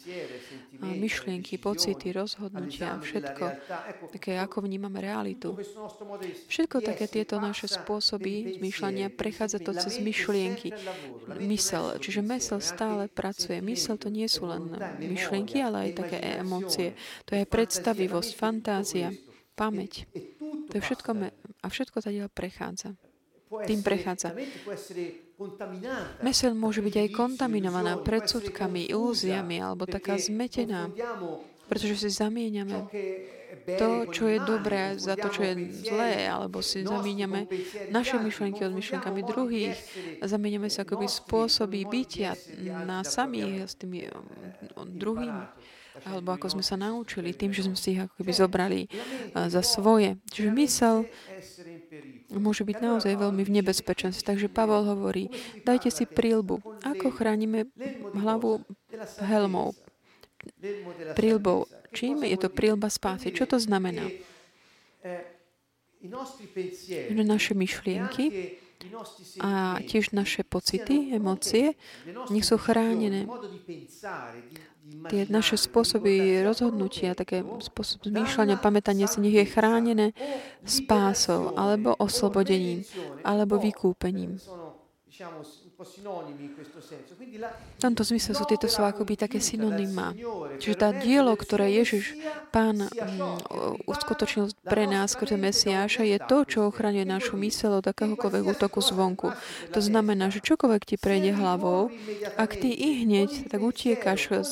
[0.79, 3.45] myšlienky, pocity, rozhodnutia, všetko,
[4.13, 5.57] také ako vnímame realitu.
[6.47, 10.71] Všetko také tieto naše spôsoby zmýšľania prechádza to cez myšlienky,
[11.41, 11.97] mysel.
[11.97, 13.59] Čiže mysel stále pracuje.
[13.63, 16.93] Mysel to nie sú len myšlienky, ale aj také emócie.
[17.25, 19.09] To je predstavivosť, fantázia,
[19.55, 20.05] pamäť.
[20.71, 21.09] To všetko
[21.61, 22.93] a všetko teda prechádza.
[23.45, 24.33] Tým prechádza.
[26.19, 30.89] Myseľ môže byť aj kontaminovaná predsudkami, ilúziami alebo taká zmetená.
[31.65, 32.89] Pretože si zamieňame
[33.63, 35.53] to, čo je dobré za to, čo je
[35.87, 37.47] zlé, alebo si zamieňame
[37.89, 39.75] naše myšlenky od myšlenkami druhých,
[40.21, 44.11] zamieňame sa akoby spôsoby bytia na samých s tými
[44.75, 48.81] druhými alebo ako sme sa naučili, tým, že sme si ich ako keby zobrali
[49.31, 50.19] za svoje.
[50.27, 50.95] Čiže mysel
[52.35, 54.27] môže byť naozaj veľmi v nebezpečenstve.
[54.27, 55.31] Takže Pavol hovorí,
[55.63, 56.59] dajte si prílbu.
[56.83, 57.71] Ako chránime
[58.11, 58.67] hlavu
[59.23, 59.71] helmou?
[61.15, 61.65] Prílbou.
[61.95, 63.31] Čím je to prílba spásy?
[63.31, 64.05] Čo to znamená?
[67.15, 68.59] Naše myšlienky
[69.41, 71.73] a tiež naše pocity, emócie,
[72.29, 73.25] nech sú chránené
[75.09, 80.07] tie naše spôsoby rozhodnutia, také spôsob zmýšľania, pamätania si, nech je chránené
[80.61, 82.85] spásou, alebo oslobodením,
[83.25, 84.37] alebo vykúpením.
[85.75, 85.83] V
[87.83, 90.15] tomto zmysle sú tieto slova akoby také synonymá.
[90.63, 92.15] Čiže tá dielo, ktoré Ježiš,
[92.55, 98.55] Pán, mm, uskutočnil pre nás, skrze Mesiáša, je to, čo ochraňuje našu mysel od akéhokoľvek
[98.55, 99.35] útoku zvonku.
[99.75, 101.91] To znamená, že čokoľvek ti prejde hlavou,
[102.39, 104.47] ak ty i hneď tak utiekaš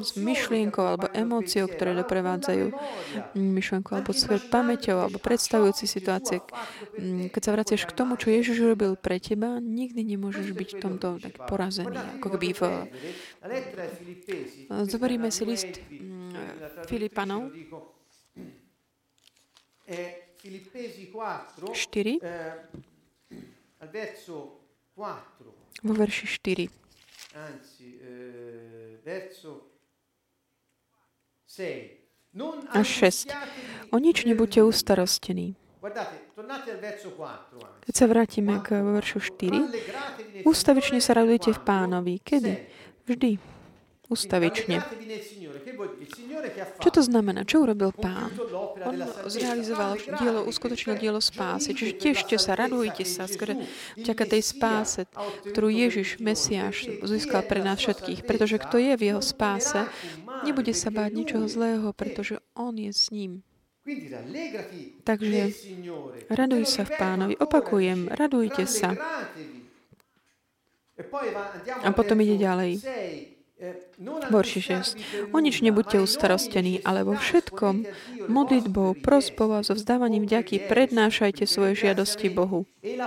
[0.00, 2.72] s myšlienkou alebo emóciou, ktoré doprevádzajú
[3.36, 6.40] myšlienku alebo svet pamäťou alebo predstavujúci situácie,
[7.28, 11.08] keď sa vraciaš k tomu, čo Ježiš robil pre teba, nikdy nemôžeš byť v tomto
[11.18, 11.98] tak porazený.
[12.22, 12.62] Ako keby v...
[14.86, 17.50] Zoberieme si list mm, Filipanov.
[21.74, 22.18] 4.
[25.84, 26.68] Vo verši 4.
[32.74, 33.30] A 6.
[33.94, 35.54] O nič nebuďte ustarostení.
[37.84, 42.14] Keď sa vrátime k veršu 4, ustavične sa radujte v pánovi.
[42.24, 42.52] Kedy?
[43.04, 43.32] Vždy.
[44.08, 44.80] Ustavične.
[46.80, 47.44] Čo to znamená?
[47.44, 48.32] Čo urobil pán?
[48.84, 48.96] On
[49.28, 51.72] zrealizoval dielo, uskutočnil dielo spásy.
[51.72, 53.28] Čiže tešte sa, radujte sa
[53.96, 55.08] vďaka tej spáse,
[55.52, 58.24] ktorú Ježiš, Mesiáš, získal pre nás všetkých.
[58.28, 59.88] Pretože kto je v jeho spáse,
[60.44, 63.44] nebude sa báť ničoho zlého, pretože on je s ním.
[65.04, 65.40] Takže
[66.32, 67.34] raduj sa v pánovi.
[67.36, 68.96] Opakujem, radujte sa.
[70.96, 71.02] E
[71.84, 72.80] A potom ide ďalej.
[74.34, 74.60] Borši
[75.30, 75.30] 6.
[75.30, 77.86] O nič nebuďte ustarostení, ale vo všetkom
[78.26, 82.66] modlitbou, prosbou a so vzdávaním vďaky prednášajte svoje žiadosti Bohu.
[82.82, 82.98] E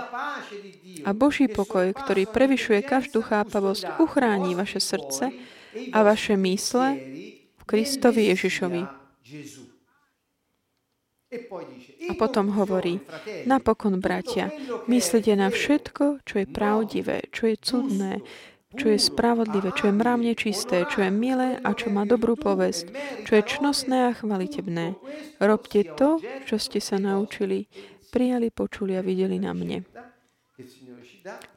[1.04, 6.96] a Boží pokoj, ktorý prevyšuje každú chápavosť, uchráni vaše srdce e a vaše mysle
[7.60, 8.82] v Kristovi Ježišovi.
[12.08, 13.04] A potom hovorí,
[13.44, 14.48] napokon, bratia,
[14.88, 18.12] myslíte na všetko, čo je pravdivé, čo je cudné,
[18.72, 22.88] čo je spravodlivé, čo je mravne čisté, čo je milé a čo má dobrú povesť,
[23.28, 24.96] čo je čnostné a chvalitebné.
[25.36, 26.16] Robte to,
[26.48, 27.68] čo ste sa naučili,
[28.08, 29.84] prijali, počuli a videli na mne.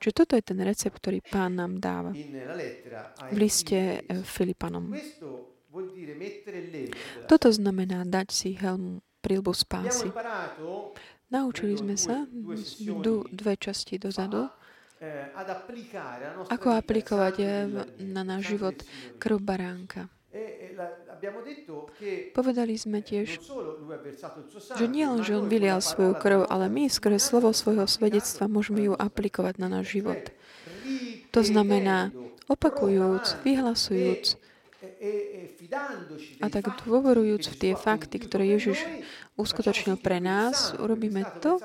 [0.03, 2.11] Čiže toto je ten recept, ktorý pán nám dáva
[3.31, 4.91] v liste Filipanom.
[7.31, 10.09] Toto znamená dať si helmu prílbu spásy.
[11.31, 12.27] Naučili sme sa
[13.31, 14.51] dve časti dozadu,
[16.51, 17.65] ako aplikovať eh,
[18.05, 18.77] na náš život
[19.17, 20.05] krv baránka.
[22.31, 23.41] Povedali sme tiež,
[24.77, 28.87] že nie len, že on vylial svoju krv, ale my skrze slovo svojho svedectva môžeme
[28.87, 30.21] ju aplikovať na náš život.
[31.35, 32.15] To znamená,
[32.47, 34.39] opakujúc, vyhlasujúc,
[36.41, 38.85] a tak dôverujúc v tie fakty, ktoré Ježiš
[39.33, 41.57] uskutočnil pre nás, urobíme to,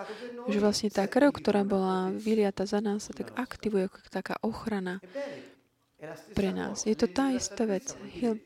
[0.49, 5.05] že vlastne tá krv, ktorá bola vyliata za nás, sa tak aktivuje ako taká ochrana
[6.33, 6.88] pre nás.
[6.88, 7.92] Je to tá istá vec.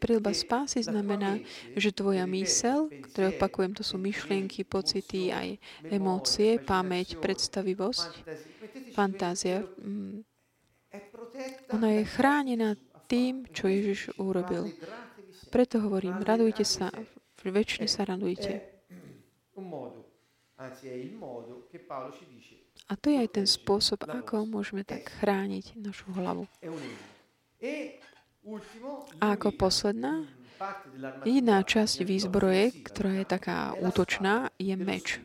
[0.02, 1.38] Prilba spásy znamená,
[1.78, 8.10] že tvoja mysel, ktoré opakujem, to sú myšlienky, pocity, aj emócie, pamäť, predstavivosť,
[8.94, 10.26] fantázia, mm,
[11.70, 12.74] ona je chránená
[13.10, 14.70] tým, čo Ježiš urobil.
[15.50, 16.94] Preto hovorím, radujte sa,
[17.42, 18.62] väčšine sa radujte.
[22.86, 26.46] A to je aj ten spôsob, ako môžeme tak chrániť našu hlavu.
[29.18, 30.24] A ako posledná,
[31.26, 35.18] jediná časť výzbroje, ktorá je taká útočná, je meč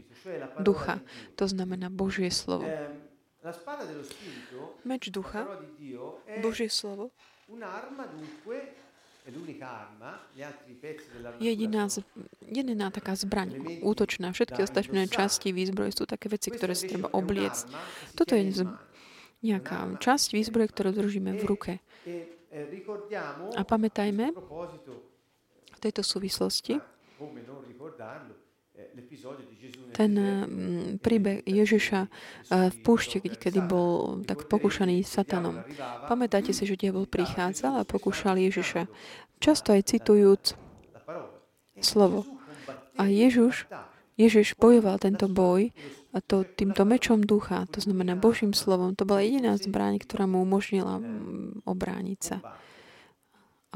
[0.59, 0.99] ducha.
[1.37, 2.65] To znamená Božie slovo.
[4.81, 5.45] Meč ducha,
[6.41, 7.13] Božie slovo,
[11.41, 12.05] Jediná, z,
[12.45, 14.29] jediná taká zbraň, útočná.
[14.29, 17.65] Všetky ostatné časti výzbroje sú také veci, ktoré si treba obliecť.
[18.13, 18.61] Toto je z,
[19.41, 21.71] nejaká časť výzbroje, ktorú držíme v ruke.
[23.57, 24.25] A pamätajme,
[25.75, 26.77] V tejto súvislosti
[29.95, 32.09] ten mm, príbeh Ježiša eh,
[32.69, 35.63] v púšti, kedy bol tak pokúšaný satanom.
[36.11, 38.91] Pamätáte si, že diabol prichádzal a pokúšal Ježiša.
[39.39, 40.43] Často aj citujúc
[41.79, 42.27] slovo.
[42.95, 43.67] A Ježiš,
[44.15, 45.75] Ježiš bojoval tento boj
[46.15, 48.95] a to týmto mečom ducha, to znamená Božím slovom.
[48.95, 52.39] To bola jediná zbraň, ktorá mu umožnila mm, obrániť sa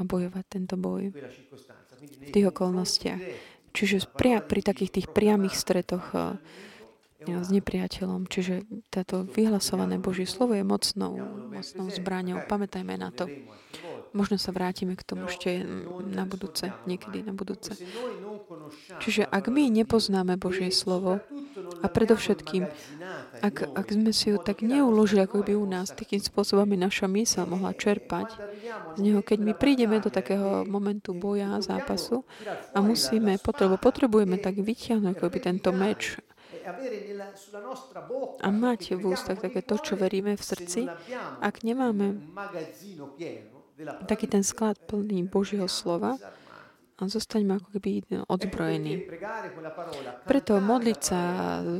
[0.00, 3.20] bojovať tento boj v tých okolnostiach.
[3.70, 6.38] Čiže pri, pri takých tých priamých stretoch eh,
[7.26, 8.24] s nepriateľom.
[8.26, 11.20] Čiže táto vyhlasované Božie slovo je mocnou,
[11.52, 12.48] mocnou zbraňou.
[12.48, 13.28] Pamätajme na to.
[14.10, 15.62] Možno sa vrátime k tomu ešte
[16.02, 17.78] na budúce, niekedy na budúce.
[18.98, 21.22] Čiže ak my nepoznáme Božie slovo
[21.80, 22.68] a predovšetkým,
[23.40, 27.08] ak, ak sme si ho tak neuložili, ako by u nás, takým spôsobom by naša
[27.08, 28.36] mysl mohla čerpať
[28.96, 32.22] z neho, keď my prídeme do takého momentu boja, zápasu
[32.76, 36.20] a musíme, lebo potrebujeme tak vyťahnuť ako by tento meč
[38.40, 40.80] a mať v ústach také to, čo veríme v srdci,
[41.40, 42.20] ak nemáme
[44.06, 46.20] taký ten sklad plný Božieho slova
[47.00, 47.90] a zostaňme ako keby
[48.28, 49.08] odzbrojení.
[50.28, 51.20] Preto modliť sa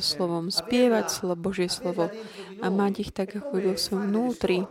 [0.00, 2.08] slovom, spievať slovo, Božie slovo
[2.64, 4.64] a mať ich tak ako vo svojom vnútri.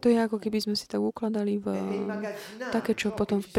[0.00, 1.66] To je ako keby sme si tak ukladali v
[2.72, 3.50] také, čo potom v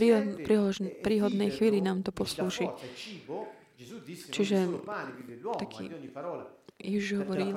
[1.05, 2.67] príhodnej chvíli nám to poslúži.
[4.31, 4.81] Čiže
[5.57, 5.89] taký
[6.81, 7.53] Ježiš hovorí,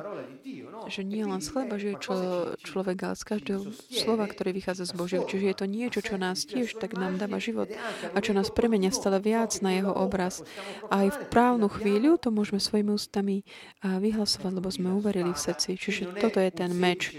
[0.92, 2.14] že nie len z chleba žije čo,
[2.60, 5.24] človek, ale z každého slova, ktoré vychádza z Božieho.
[5.24, 7.72] Čiže je to niečo, čo nás tiež tak nám dáva život
[8.12, 10.44] a čo nás premenia stále viac na jeho obraz.
[10.92, 13.48] A aj v právnu chvíľu to môžeme svojimi ústami
[13.80, 15.80] vyhlasovať, lebo sme uverili v srdci.
[15.80, 17.16] Čiže toto je ten meč.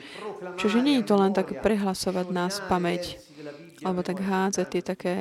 [0.61, 3.17] Čiže nie je to len tak prehlasovať nás pamäť,
[3.81, 5.17] alebo tak hádzať tie také,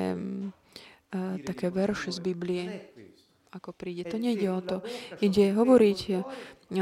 [1.43, 2.93] také verše z Biblie
[3.55, 4.03] ako príde.
[4.11, 4.83] To nejde o to.
[5.23, 5.99] Ide hovoriť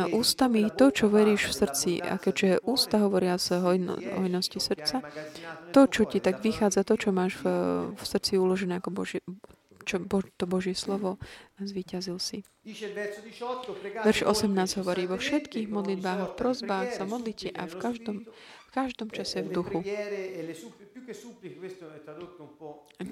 [0.09, 1.91] ústami to, čo veríš v srdci.
[2.01, 5.05] A keďže ústa hovoria z hojno, hojnosti srdca,
[5.69, 7.45] to, čo ti tak vychádza, to, čo máš v,
[7.93, 9.21] v srdci uložené ako Boží,
[9.83, 11.19] čo, bo, to Božie slovo,
[11.59, 12.47] zvíťazil si.
[14.07, 18.17] Verš 18 hovorí, vo všetkých modlitbách a prozbách sa modlite a v každom,
[18.67, 19.77] v každom čase v duchu.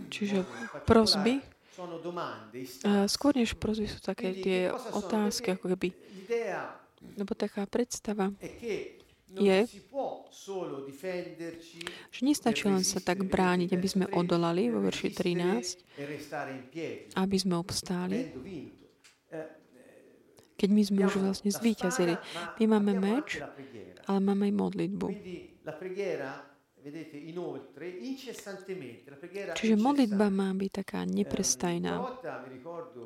[0.08, 0.47] Čiže
[0.88, 1.43] prosby,
[3.07, 5.93] skôr než prosby sú také tie otázky, ako keby.
[7.17, 8.31] Lebo taká predstava
[9.31, 9.63] je,
[12.12, 18.36] že nestačí len sa tak brániť, aby sme odolali vo verši 13, aby sme obstáli,
[20.60, 22.19] keď my sme už vlastne zvíťazili.
[22.60, 23.39] My máme meč,
[24.05, 25.07] ale máme aj modlitbu.
[29.54, 32.02] Čiže modlitba má byť taká neprestajná.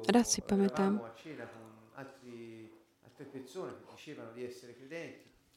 [0.08, 1.04] Raz si pamätám,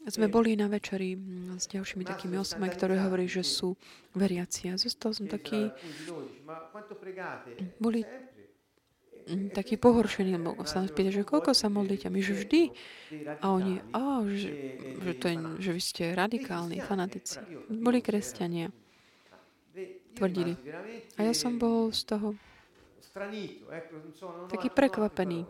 [0.09, 3.74] sme boli na večeri mm, s ďalšími takými osobami, ktoré hovorí, že sú
[4.14, 4.70] veriaci.
[4.70, 5.74] A zostal som taký...
[7.83, 8.27] Boli Mm,
[9.52, 12.08] taký pohoršený, lebo sa nás pýta, že koľko sa modlíte?
[12.08, 12.62] My, že vždy.
[13.40, 14.50] A oni, a, že,
[15.00, 17.38] že, to je, že vy ste radikálni, fanatici.
[17.68, 18.72] Boli kresťania.
[20.16, 20.58] Tvrdili.
[21.14, 22.34] A ja som bol z toho
[24.50, 25.46] taký prekvapený.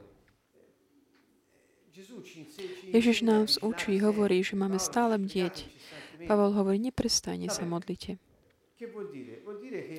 [2.95, 5.67] Ježiš nás učí, hovorí, že máme stále bdieť.
[6.27, 8.19] Pavel hovorí, neprestajne sa modlite.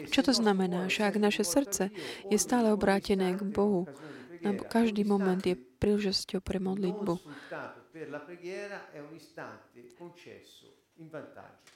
[0.09, 0.89] Čo to znamená?
[0.89, 1.93] Že ak naše srdce
[2.27, 3.85] je stále obrátené k Bohu,
[4.39, 7.13] na každý moment je príležitosťou pre modlitbu.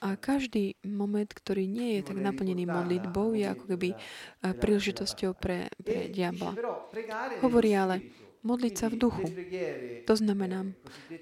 [0.04, 3.90] A každý moment, ktorý nie je tak naplnený modlitbou, je ako keby
[4.44, 6.56] príležitosťou pre, pre diabla.
[7.40, 8.04] Hovorí ale,
[8.44, 9.26] modliť sa v duchu.
[10.04, 10.68] To znamená,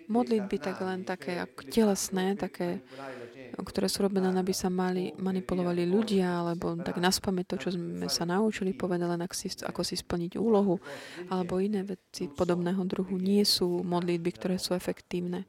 [0.10, 2.82] modlitby tak len také telesné, také
[3.52, 8.24] ktoré sú robené, aby sa mali, manipulovali ľudia, alebo tak naspamäť to, čo sme sa
[8.26, 10.80] naučili povedať, len ak si, ako si splniť úlohu,
[11.28, 15.46] alebo iné veci podobného druhu nie sú modlitby, ktoré sú efektívne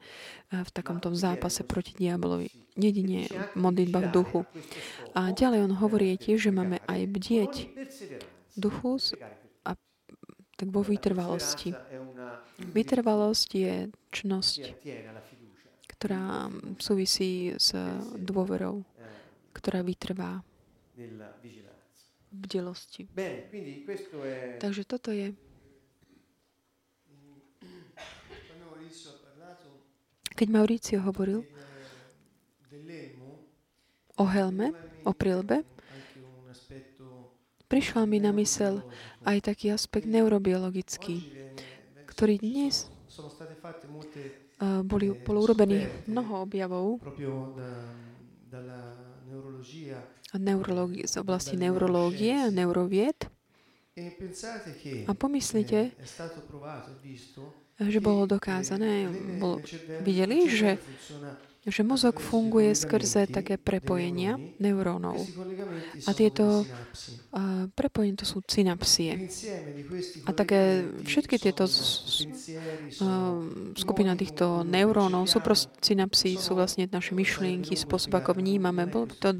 [0.50, 2.50] v takomto zápase proti diabolovi.
[2.76, 4.40] Jedine modlitba v duchu.
[5.14, 7.52] A ďalej on hovorí tiež, že máme aj bdieť
[8.58, 9.00] duchu
[10.62, 11.74] tak vo vytrvalosti.
[12.62, 13.74] Vytrvalosť je
[14.14, 14.62] čnosť
[16.02, 16.50] ktorá
[16.82, 17.70] súvisí s
[18.18, 18.82] dôverou,
[19.54, 20.42] ktorá vytrvá
[20.98, 23.06] v bdelosti.
[24.58, 25.30] Takže toto je
[30.34, 31.46] keď Mauricio hovoril
[34.18, 34.74] o helme,
[35.06, 35.62] o prilbe,
[37.72, 38.84] prišla mi na mysel
[39.24, 41.24] aj taký aspekt neurobiologický,
[42.04, 42.92] ktorý dnes
[44.84, 47.00] boli, bolo urobených mnoho objavov
[50.36, 53.24] neurologi- z oblasti neurológie a neurovied.
[55.08, 55.96] A pomyslite,
[57.80, 59.08] že bolo dokázané,
[59.40, 59.64] bolo,
[59.98, 60.76] videli, že
[61.62, 65.22] že mozog funguje skrze také prepojenia neurónov.
[66.06, 66.66] A tieto
[67.30, 69.30] a prepojenia to sú synapsie.
[70.26, 72.26] A také všetky tieto z,
[73.78, 78.90] skupina týchto neurónov sú proste synapsy, sú vlastne naše myšlienky, spôsob, ako vnímame.
[78.90, 79.30] Bolo by to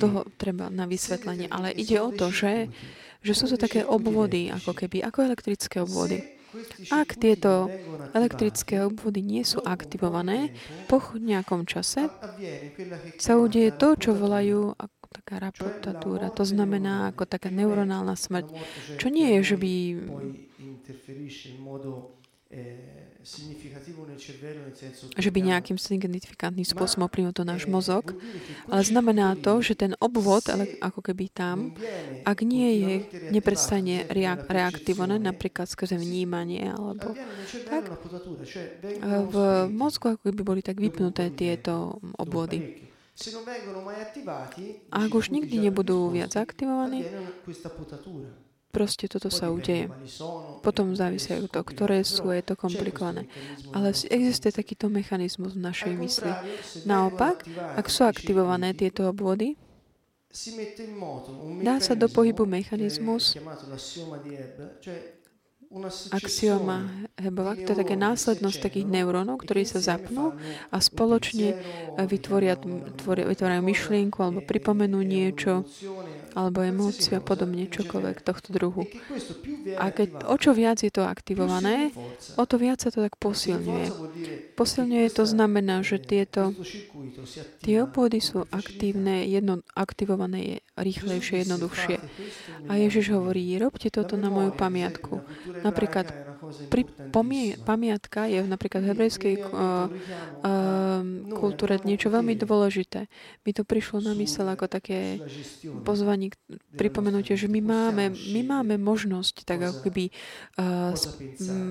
[0.00, 1.52] dlho treba na vysvetlenie.
[1.52, 2.72] Ale ide o to, že,
[3.20, 6.37] že sú to také obvody, ako keby, ako elektrické obvody.
[6.88, 7.68] Ak tieto
[8.16, 10.56] elektrické obvody nie sú aktivované,
[10.88, 12.08] po nejakom čase
[13.20, 16.32] sa udeje to, čo volajú ako taká rapotatúra.
[16.32, 18.48] To znamená ako taká neuronálna smrť.
[18.96, 19.72] Čo nie je, že by
[25.18, 28.14] že by nejakým signifikantným spôsobom ovplyvnil to náš mozog,
[28.70, 31.74] ale znamená to, že ten obvod, ale ako keby tam,
[32.22, 32.94] ak nie je,
[33.34, 34.06] neprestane
[34.46, 37.18] reaktivované, napríklad skrze vnímanie, alebo
[37.66, 37.90] tak,
[39.02, 39.34] v
[39.66, 42.86] mozgu ako keby boli tak vypnuté tieto obvody.
[44.94, 47.02] Ak už nikdy nebudú viac aktivovaní,
[48.78, 49.90] Proste toto sa udeje.
[50.62, 53.26] Potom závisí od toho, ktoré sú, je to komplikované.
[53.74, 56.30] Ale existuje takýto mechanizmus v našej mysli.
[56.86, 57.42] Naopak,
[57.74, 59.58] ak sú aktivované tieto obvody,
[61.66, 63.34] dá sa do pohybu mechanizmus,
[66.08, 66.88] axioma
[67.20, 70.32] Hebova, to je také následnosť takých neurónov, ktorí sa zapnú
[70.72, 71.60] a spoločne
[72.08, 72.56] vytvoria,
[72.96, 75.68] tvoria, vytvoria myšlienku alebo pripomenú niečo
[76.38, 78.86] alebo emóciu a podobne, čokoľvek tohto druhu.
[79.74, 81.90] A keď o čo viac je to aktivované,
[82.38, 83.90] o to viac sa to tak posilňuje.
[84.54, 86.54] Posilňuje to znamená, že tieto
[87.66, 91.96] tie obvody sú aktívne, jedno, aktivované je rýchlejšie, jednoduchšie.
[92.70, 95.26] A Ježiš hovorí, robte toto na moju pamiatku.
[95.66, 96.06] Napríklad
[96.68, 96.82] pri
[97.12, 103.06] pomie, pamiatka je napríklad v hebrejskej uh, uh, kultúre niečo veľmi dôležité.
[103.44, 105.22] Mi to prišlo na mysel ako také
[105.84, 106.32] pozvanie,
[106.74, 110.10] pripomenutie, že my máme, my máme možnosť tak ako keby
[110.58, 110.92] uh,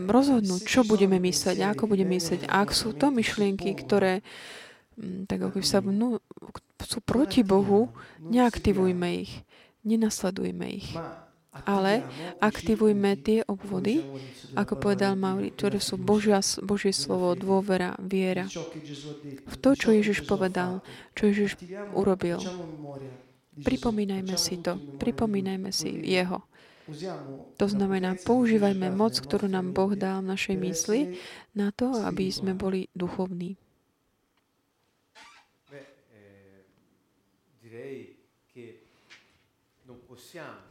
[0.07, 2.47] rozhodnúť, čo budeme mysleť, ako budeme mysleť.
[2.47, 4.25] A ak sú to myšlienky, ktoré
[5.29, 6.17] tak ako sa vnú,
[6.81, 9.45] sú proti Bohu, neaktivujme ich,
[9.85, 10.89] nenasledujme ich
[11.51, 12.05] ale
[12.37, 14.03] aktivujme tie obvody,
[14.53, 18.45] ako povedal Mauri, ktoré sú Božia, Božie slovo, dôvera, viera.
[19.47, 20.85] V to, čo Ježiš povedal,
[21.17, 21.57] čo Ježiš
[21.97, 22.37] urobil.
[23.57, 24.77] Pripomínajme si to.
[25.01, 26.45] Pripomínajme si Jeho.
[27.59, 30.99] To znamená, používajme moc, ktorú nám Boh dal v našej mysli
[31.51, 33.59] na to, aby sme boli duchovní.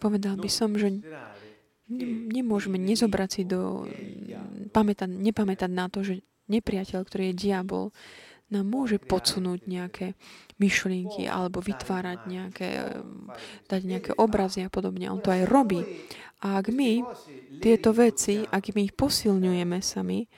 [0.03, 0.93] Povedal by som, že
[2.33, 3.87] nemôžeme nezobrať si do...
[4.75, 7.95] Pamätať, nepamätať na to, že nepriateľ, ktorý je diabol,
[8.47, 10.15] nám môže podsunúť nejaké
[10.63, 13.03] myšlienky alebo vytvárať nejaké,
[13.67, 15.11] dať nejaké obrazy a podobne.
[15.11, 15.83] On to aj robí.
[16.47, 17.03] A ak my
[17.59, 20.31] tieto veci, ak my ich posilňujeme sami,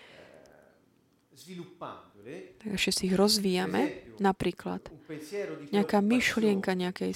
[2.59, 4.83] tak ešte si ich rozvíjame, napríklad
[5.73, 7.13] nejaká myšlienka, nejakej,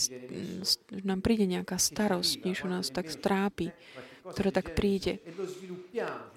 [1.04, 3.74] nám príde nejaká starosť, niečo nás tak strápi,
[4.22, 5.18] ktoré tak príde.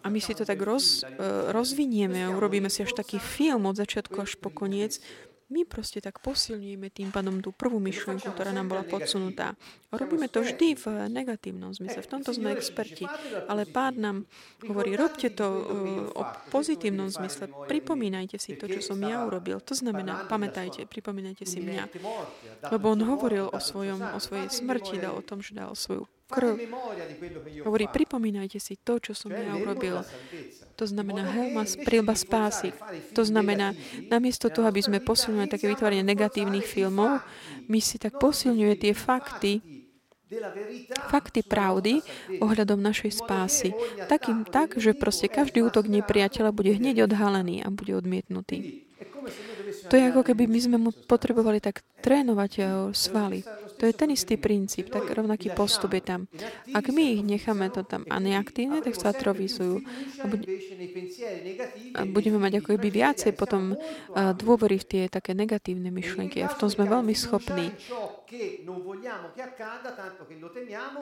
[0.01, 3.77] A my si to tak roz, e, rozvinieme a urobíme si až taký film od
[3.77, 4.97] začiatku až po koniec,
[5.45, 9.53] my proste tak posilňujeme tým pádom tú prvú myšlienku, ktorá nám bola podsunutá.
[9.93, 12.01] Robíme to vždy v negatívnom zmysle.
[12.01, 13.05] V tomto sme experti.
[13.45, 14.17] Ale pán nám
[14.65, 15.61] hovorí, robte to uh,
[16.17, 17.53] o pozitívnom zmysle.
[17.69, 19.61] Pripomínajte si to, čo som ja urobil.
[19.61, 21.93] To znamená, pamätajte, pripomínajte si mňa.
[22.73, 26.57] Lebo on hovoril o, svojom, o svojej smrti, dal o tom, že dal svoju krv.
[27.65, 30.01] Hovorí, pripomínajte si to, čo som ja urobil.
[30.75, 32.73] To znamená helma, prilba spásy.
[33.15, 33.77] To znamená,
[34.11, 37.21] namiesto toho, aby sme posilňovali také vytváranie negatívnych filmov,
[37.69, 39.61] my si tak posilňuje tie fakty,
[41.07, 42.01] fakty pravdy
[42.41, 43.71] ohľadom našej spásy.
[44.09, 48.83] Takým tak, že proste každý útok nepriateľa bude hneď odhalený a bude odmietnutý.
[49.89, 53.39] To je ako keby my sme mu potrebovali tak trénovať eh, svaly.
[53.75, 56.21] To je ten istý princíp, tak rovnaký postup je tam.
[56.71, 59.83] Ak my ich necháme to tam a neaktívne, tak sa atrofizujú.
[61.99, 63.75] A budeme mať ako keby viacej potom
[64.15, 67.75] dôvery v tie také negatívne myšlienky a v tom sme veľmi schopní.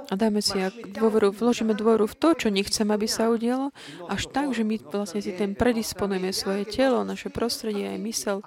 [0.09, 0.57] A dáme si
[0.91, 3.71] dôveru, vložíme dôveru v to, čo nechcem, aby sa udialo,
[4.11, 8.37] až tak, že my vlastne si ten predisponujeme svoje telo, naše prostredie aj mysel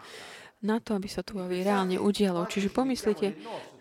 [0.65, 2.49] na to, aby sa tu reálne udialo.
[2.49, 3.37] Čiže pomyslite,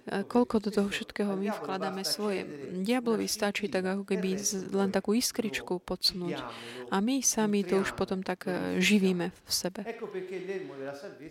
[0.05, 2.45] koľko do toho všetkého my vkladáme svoje.
[2.85, 4.37] Diablovi stačí tak ako keby
[4.69, 6.37] len takú iskričku podsunúť.
[6.93, 9.81] A my sami to už potom tak e, živíme v sebe.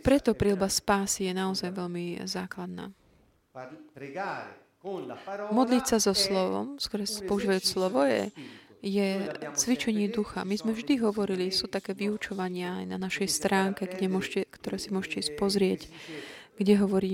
[0.03, 2.91] Preto prílba spásy je naozaj veľmi základná.
[5.55, 6.77] Modliť sa so slovom,
[7.25, 8.29] používať slovo, je,
[8.85, 9.09] je
[9.57, 10.45] cvičenie ducha.
[10.45, 14.93] My sme vždy hovorili, sú také vyučovania aj na našej stránke, kde môžete, ktoré si
[14.93, 15.89] môžete pozrieť,
[16.61, 17.13] kde hovorí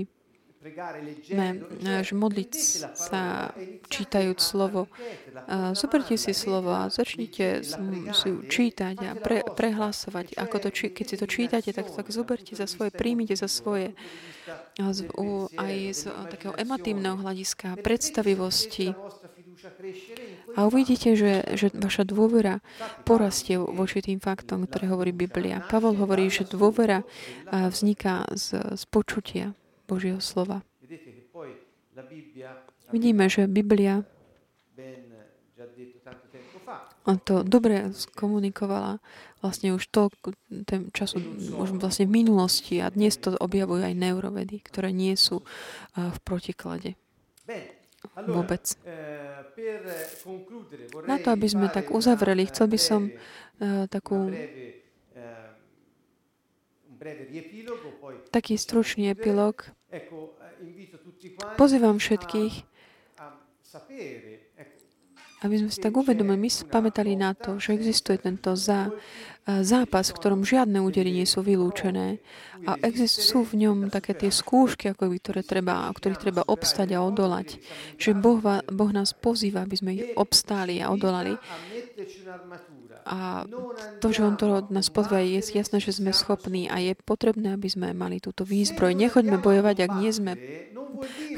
[2.05, 2.53] že modliť
[2.93, 3.49] sa
[3.89, 4.85] čítajúc slovo.
[5.73, 7.65] Zoberte si slovo a začnite
[8.13, 10.37] si čítať a pre, prehlasovať.
[10.37, 13.97] Ako to, keď si to čítate, tak, tak zoberte za svoje, príjmite za svoje
[15.57, 18.93] aj z takého ematívneho hľadiska, predstavivosti.
[20.57, 22.65] A uvidíte, že, že vaša dôvera
[23.05, 25.61] porastie voči tým faktom, ktoré hovorí Biblia.
[25.61, 27.05] Pavol hovorí, že dôvera
[27.49, 29.53] vzniká z, z počutia.
[29.91, 30.63] Božieho slova.
[32.95, 34.07] Vidíme, že Biblia
[37.05, 39.01] on to dobre skomunikovala
[39.41, 40.13] vlastne už to
[40.69, 41.17] ten času,
[41.57, 45.41] už vlastne v minulosti a dnes to objavujú aj neurovedy, ktoré nie sú
[45.97, 46.93] v protiklade.
[48.15, 48.63] Vôbec.
[51.05, 54.29] Na to, aby sme tak uzavreli, chcel by som uh, takú
[58.29, 59.80] taký stručný epilóg Eh,
[61.59, 62.53] Pozývam všetkých,
[65.41, 70.13] aby sme si tak uvedomili, my pamätali na to, že existuje tento zá, eh, zápas,
[70.13, 72.21] v ktorom žiadne údery nie sú vylúčené
[72.69, 72.77] a
[73.09, 77.01] sú v ňom také tie skúšky, ako by, ktoré treba, o ktorých treba obstať a
[77.01, 77.57] odolať.
[77.97, 78.39] Že boh,
[78.69, 81.33] boh nás pozýva, aby sme ich obstáli a odolali.
[83.05, 83.49] A
[83.99, 87.67] to, že on to nás pozve, je jasné, že sme schopní a je potrebné, aby
[87.67, 88.93] sme mali túto výzbroj.
[88.93, 90.37] Nechoďme bojovať, ak nie sme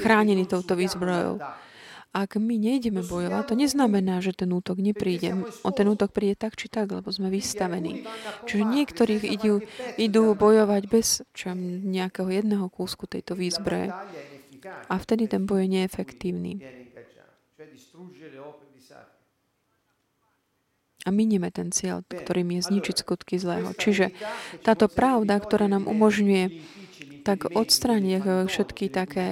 [0.04, 1.40] chránení touto výzbrojou.
[2.14, 5.50] Ak my nejdeme bojovať, to neznamená, že ten útok nepríde.
[5.66, 8.06] O ten útok príde tak či tak, lebo sme vystavení.
[8.46, 9.66] Čiže niektorých idú,
[9.98, 13.90] idú bojovať bez čo, nejakého jedného kúsku tejto výzbroje.
[14.64, 16.83] A vtedy ten boj je neefektívny.
[21.04, 23.76] A minieme ten cieľ, ktorým je zničiť skutky zlého.
[23.76, 24.16] Čiže
[24.64, 26.64] táto pravda, ktorá nám umožňuje
[27.28, 29.28] tak odstrániť všetky také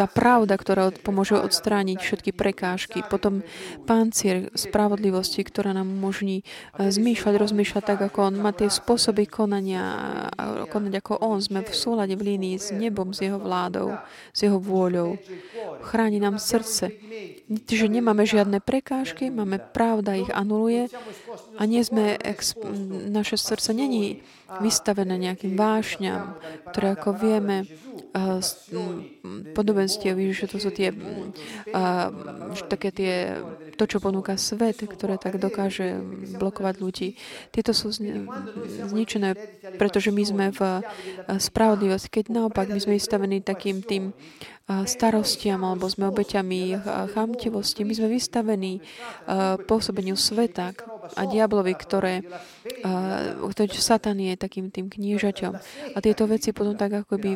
[0.00, 3.44] tá pravda, ktorá pomôže odstrániť všetky prekážky, potom
[3.84, 9.84] pancier spravodlivosti, ktorá nám umožní e, zmýšľať, rozmýšľať tak, ako on má tie spôsoby konania,
[10.68, 11.40] konať ako on.
[11.40, 13.96] Sme v súlade v línii s nebom, s jeho vládou,
[14.30, 15.16] s jeho vôľou.
[15.82, 16.92] Chráni nám srdce.
[17.66, 20.92] Že nemáme žiadne prekážky, máme pravda, ich anuluje
[21.56, 22.20] a nie sme,
[23.08, 26.40] naše srdce není vystavené nejakým vášňam,
[26.72, 27.68] ktoré, ako vieme,
[29.52, 30.90] podobenstiev, že to sú tie
[32.72, 33.14] také tie,
[33.76, 36.00] to, čo ponúka svet, ktoré tak dokáže
[36.40, 37.08] blokovať ľudí.
[37.52, 39.36] Tieto sú zničené,
[39.76, 40.60] pretože my sme v
[41.36, 42.08] spravodlivosti.
[42.08, 44.16] Keď naopak my sme vystavení takým tým
[44.68, 46.76] starostiam alebo sme obeťami
[47.12, 47.84] chamtivosti.
[47.84, 48.80] My sme vystavení
[49.68, 50.72] pôsobeniu sveta
[51.16, 52.26] a diablovi, ktoré,
[53.40, 55.52] ktoré Satan je takým tým knížaťom.
[55.94, 57.30] A tieto veci potom tak ako by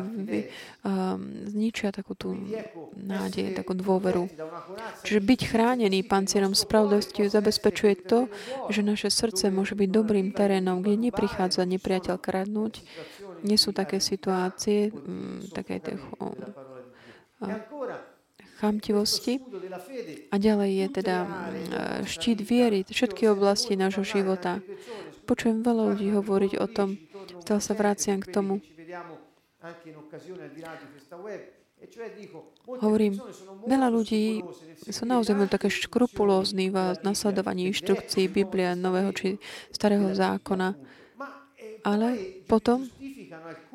[1.49, 2.37] zničia takú tú
[2.93, 4.29] nádej, takú dôveru.
[5.07, 8.29] Čiže byť chránený pancierom spravodlivosti zabezpečuje to,
[8.69, 12.85] že naše srdce môže byť dobrým terénom, kde neprichádza nepriateľ kradnúť.
[13.43, 14.93] Nie sú také situácie,
[15.51, 15.95] také tie
[18.57, 19.41] chamtivosti.
[20.29, 24.61] A ďalej je teda mm, štít viery, všetky oblasti nášho života.
[25.23, 26.99] Počujem veľa ľudí hovoriť o tom,
[27.41, 28.59] stále sa vraciam k tomu.
[32.63, 33.19] Hovorím,
[33.67, 34.39] veľa ľudí
[34.87, 39.35] sú naozaj také škrupulózni v nasledovaní inštrukcií Biblia, Nového či
[39.71, 40.75] Starého zákona.
[41.83, 42.87] Ale potom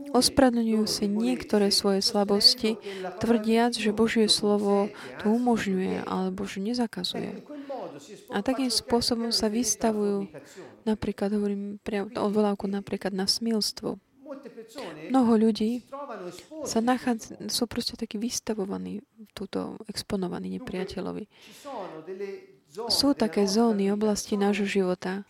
[0.08, 2.80] Ospravedlňujú si niektoré svoje slabosti,
[3.20, 4.88] tvrdiac, že Božie slovo
[5.20, 7.44] to umožňuje alebo že nezakazuje.
[8.32, 10.30] A takým spôsobom sa vystavujú,
[10.86, 11.82] napríklad hovorím
[12.14, 13.98] odvolávku napríklad na smilstvo.
[15.08, 15.82] Mnoho ľudí
[16.62, 19.00] sa nachádza, sú proste takí vystavovaní,
[19.32, 21.24] túto exponovaní nepriateľovi.
[22.92, 25.24] Sú také zóny, oblasti nášho života,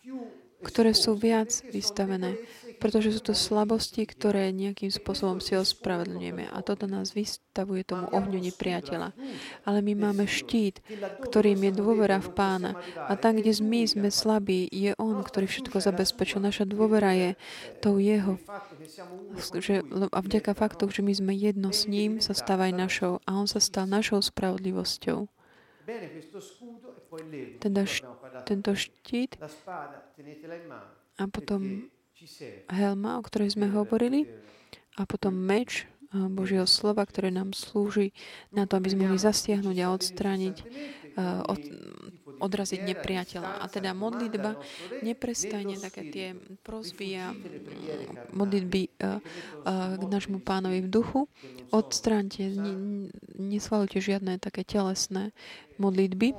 [0.59, 2.35] ktoré sú viac vystavené
[2.79, 6.47] pretože sú to slabosti, ktoré nejakým spôsobom si ospravedlňujeme.
[6.49, 9.11] A toto nás vystavuje tomu ohňu nepriateľa.
[9.67, 10.79] Ale my máme štít,
[11.27, 12.71] ktorým je dôvera v pána.
[13.05, 16.39] A tam, kde my sme slabí, je on, ktorý všetko zabezpečil.
[16.39, 17.29] Naša dôvera je
[17.83, 18.39] tou jeho.
[19.53, 23.13] Že, a vďaka faktu, že my sme jedno s ním, sa stáva aj našou.
[23.27, 25.27] A on sa stal našou spravodlivosťou.
[27.59, 27.81] Teda
[28.45, 29.35] tento štít
[31.19, 31.89] a potom
[32.69, 34.27] helma, o ktorej sme hovorili,
[34.99, 38.11] a potom meč Božieho slova, ktoré nám slúži
[38.49, 40.57] na to, aby sme mohli zasiahnuť a odstrániť,
[41.45, 41.61] od,
[42.41, 43.61] odraziť nepriateľa.
[43.61, 44.57] A teda modlitba
[45.05, 46.27] neprestajne také tie
[46.65, 47.29] prosby a
[48.33, 48.81] modlitby
[49.99, 51.29] k nášmu pánovi v duchu.
[51.69, 52.49] Odstránte,
[53.37, 55.29] nesvalujte žiadne také telesné
[55.77, 56.33] modlitby,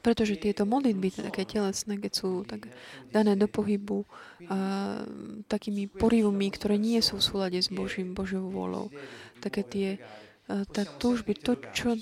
[0.00, 2.70] pretože tieto modlitby, také telesné, keď sú tak
[3.10, 5.02] dané do pohybu a,
[5.50, 8.90] takými porivmi, ktoré nie sú v súlade s Božím, Božou vôľou,
[9.42, 9.90] také tie
[10.48, 11.92] tá túžby, to, čo,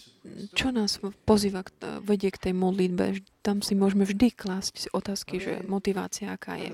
[0.54, 1.66] čo nás pozýva,
[1.98, 6.70] vedie k tej modlitbe, tam si môžeme vždy klásť otázky, že motivácia aká je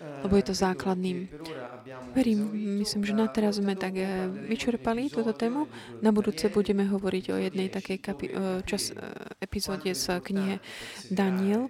[0.00, 1.28] lebo je to základným.
[2.16, 2.40] Verím,
[2.80, 5.68] myslím, že na teraz sme tak eh, vyčerpali túto tému.
[6.00, 8.96] Na budúce budeme hovoriť o jednej takej kapi- eh, čas, eh,
[9.44, 10.56] epizóde z knihe
[11.12, 11.68] Daniel,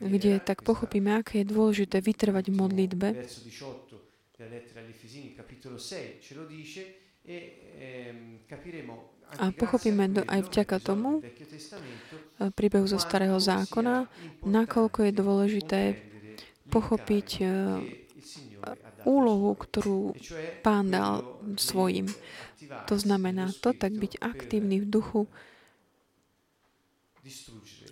[0.00, 3.08] kde tak pochopíme, aké je dôležité vytrvať v modlitbe.
[9.32, 11.24] A pochopíme aj vďaka tomu
[12.52, 14.10] príbehu zo Starého zákona,
[14.44, 15.80] nakoľko je dôležité
[16.72, 17.44] pochopiť e,
[19.04, 20.16] úlohu, ktorú
[20.64, 21.20] pán dal
[21.60, 22.08] svojim.
[22.88, 25.22] To znamená to, tak byť aktívny v duchu,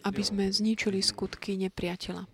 [0.06, 2.24] aby sme zničili skutky nepriateľa.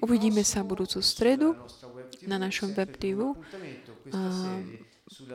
[0.00, 1.58] Uvidíme sa budúcu stredu
[2.24, 3.34] na našom webdivu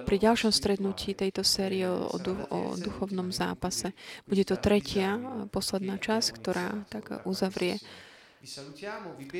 [0.08, 2.08] pri ďalšom strednutí tejto série o,
[2.50, 3.92] o duchovnom zápase.
[4.24, 5.20] Bude to tretia,
[5.52, 7.80] posledná časť, ktorá tak uzavrie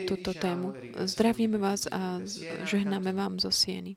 [0.10, 0.76] túto tému.
[1.08, 2.20] Zdravíme vás a
[2.68, 3.96] žehnáme vám zo Sieny.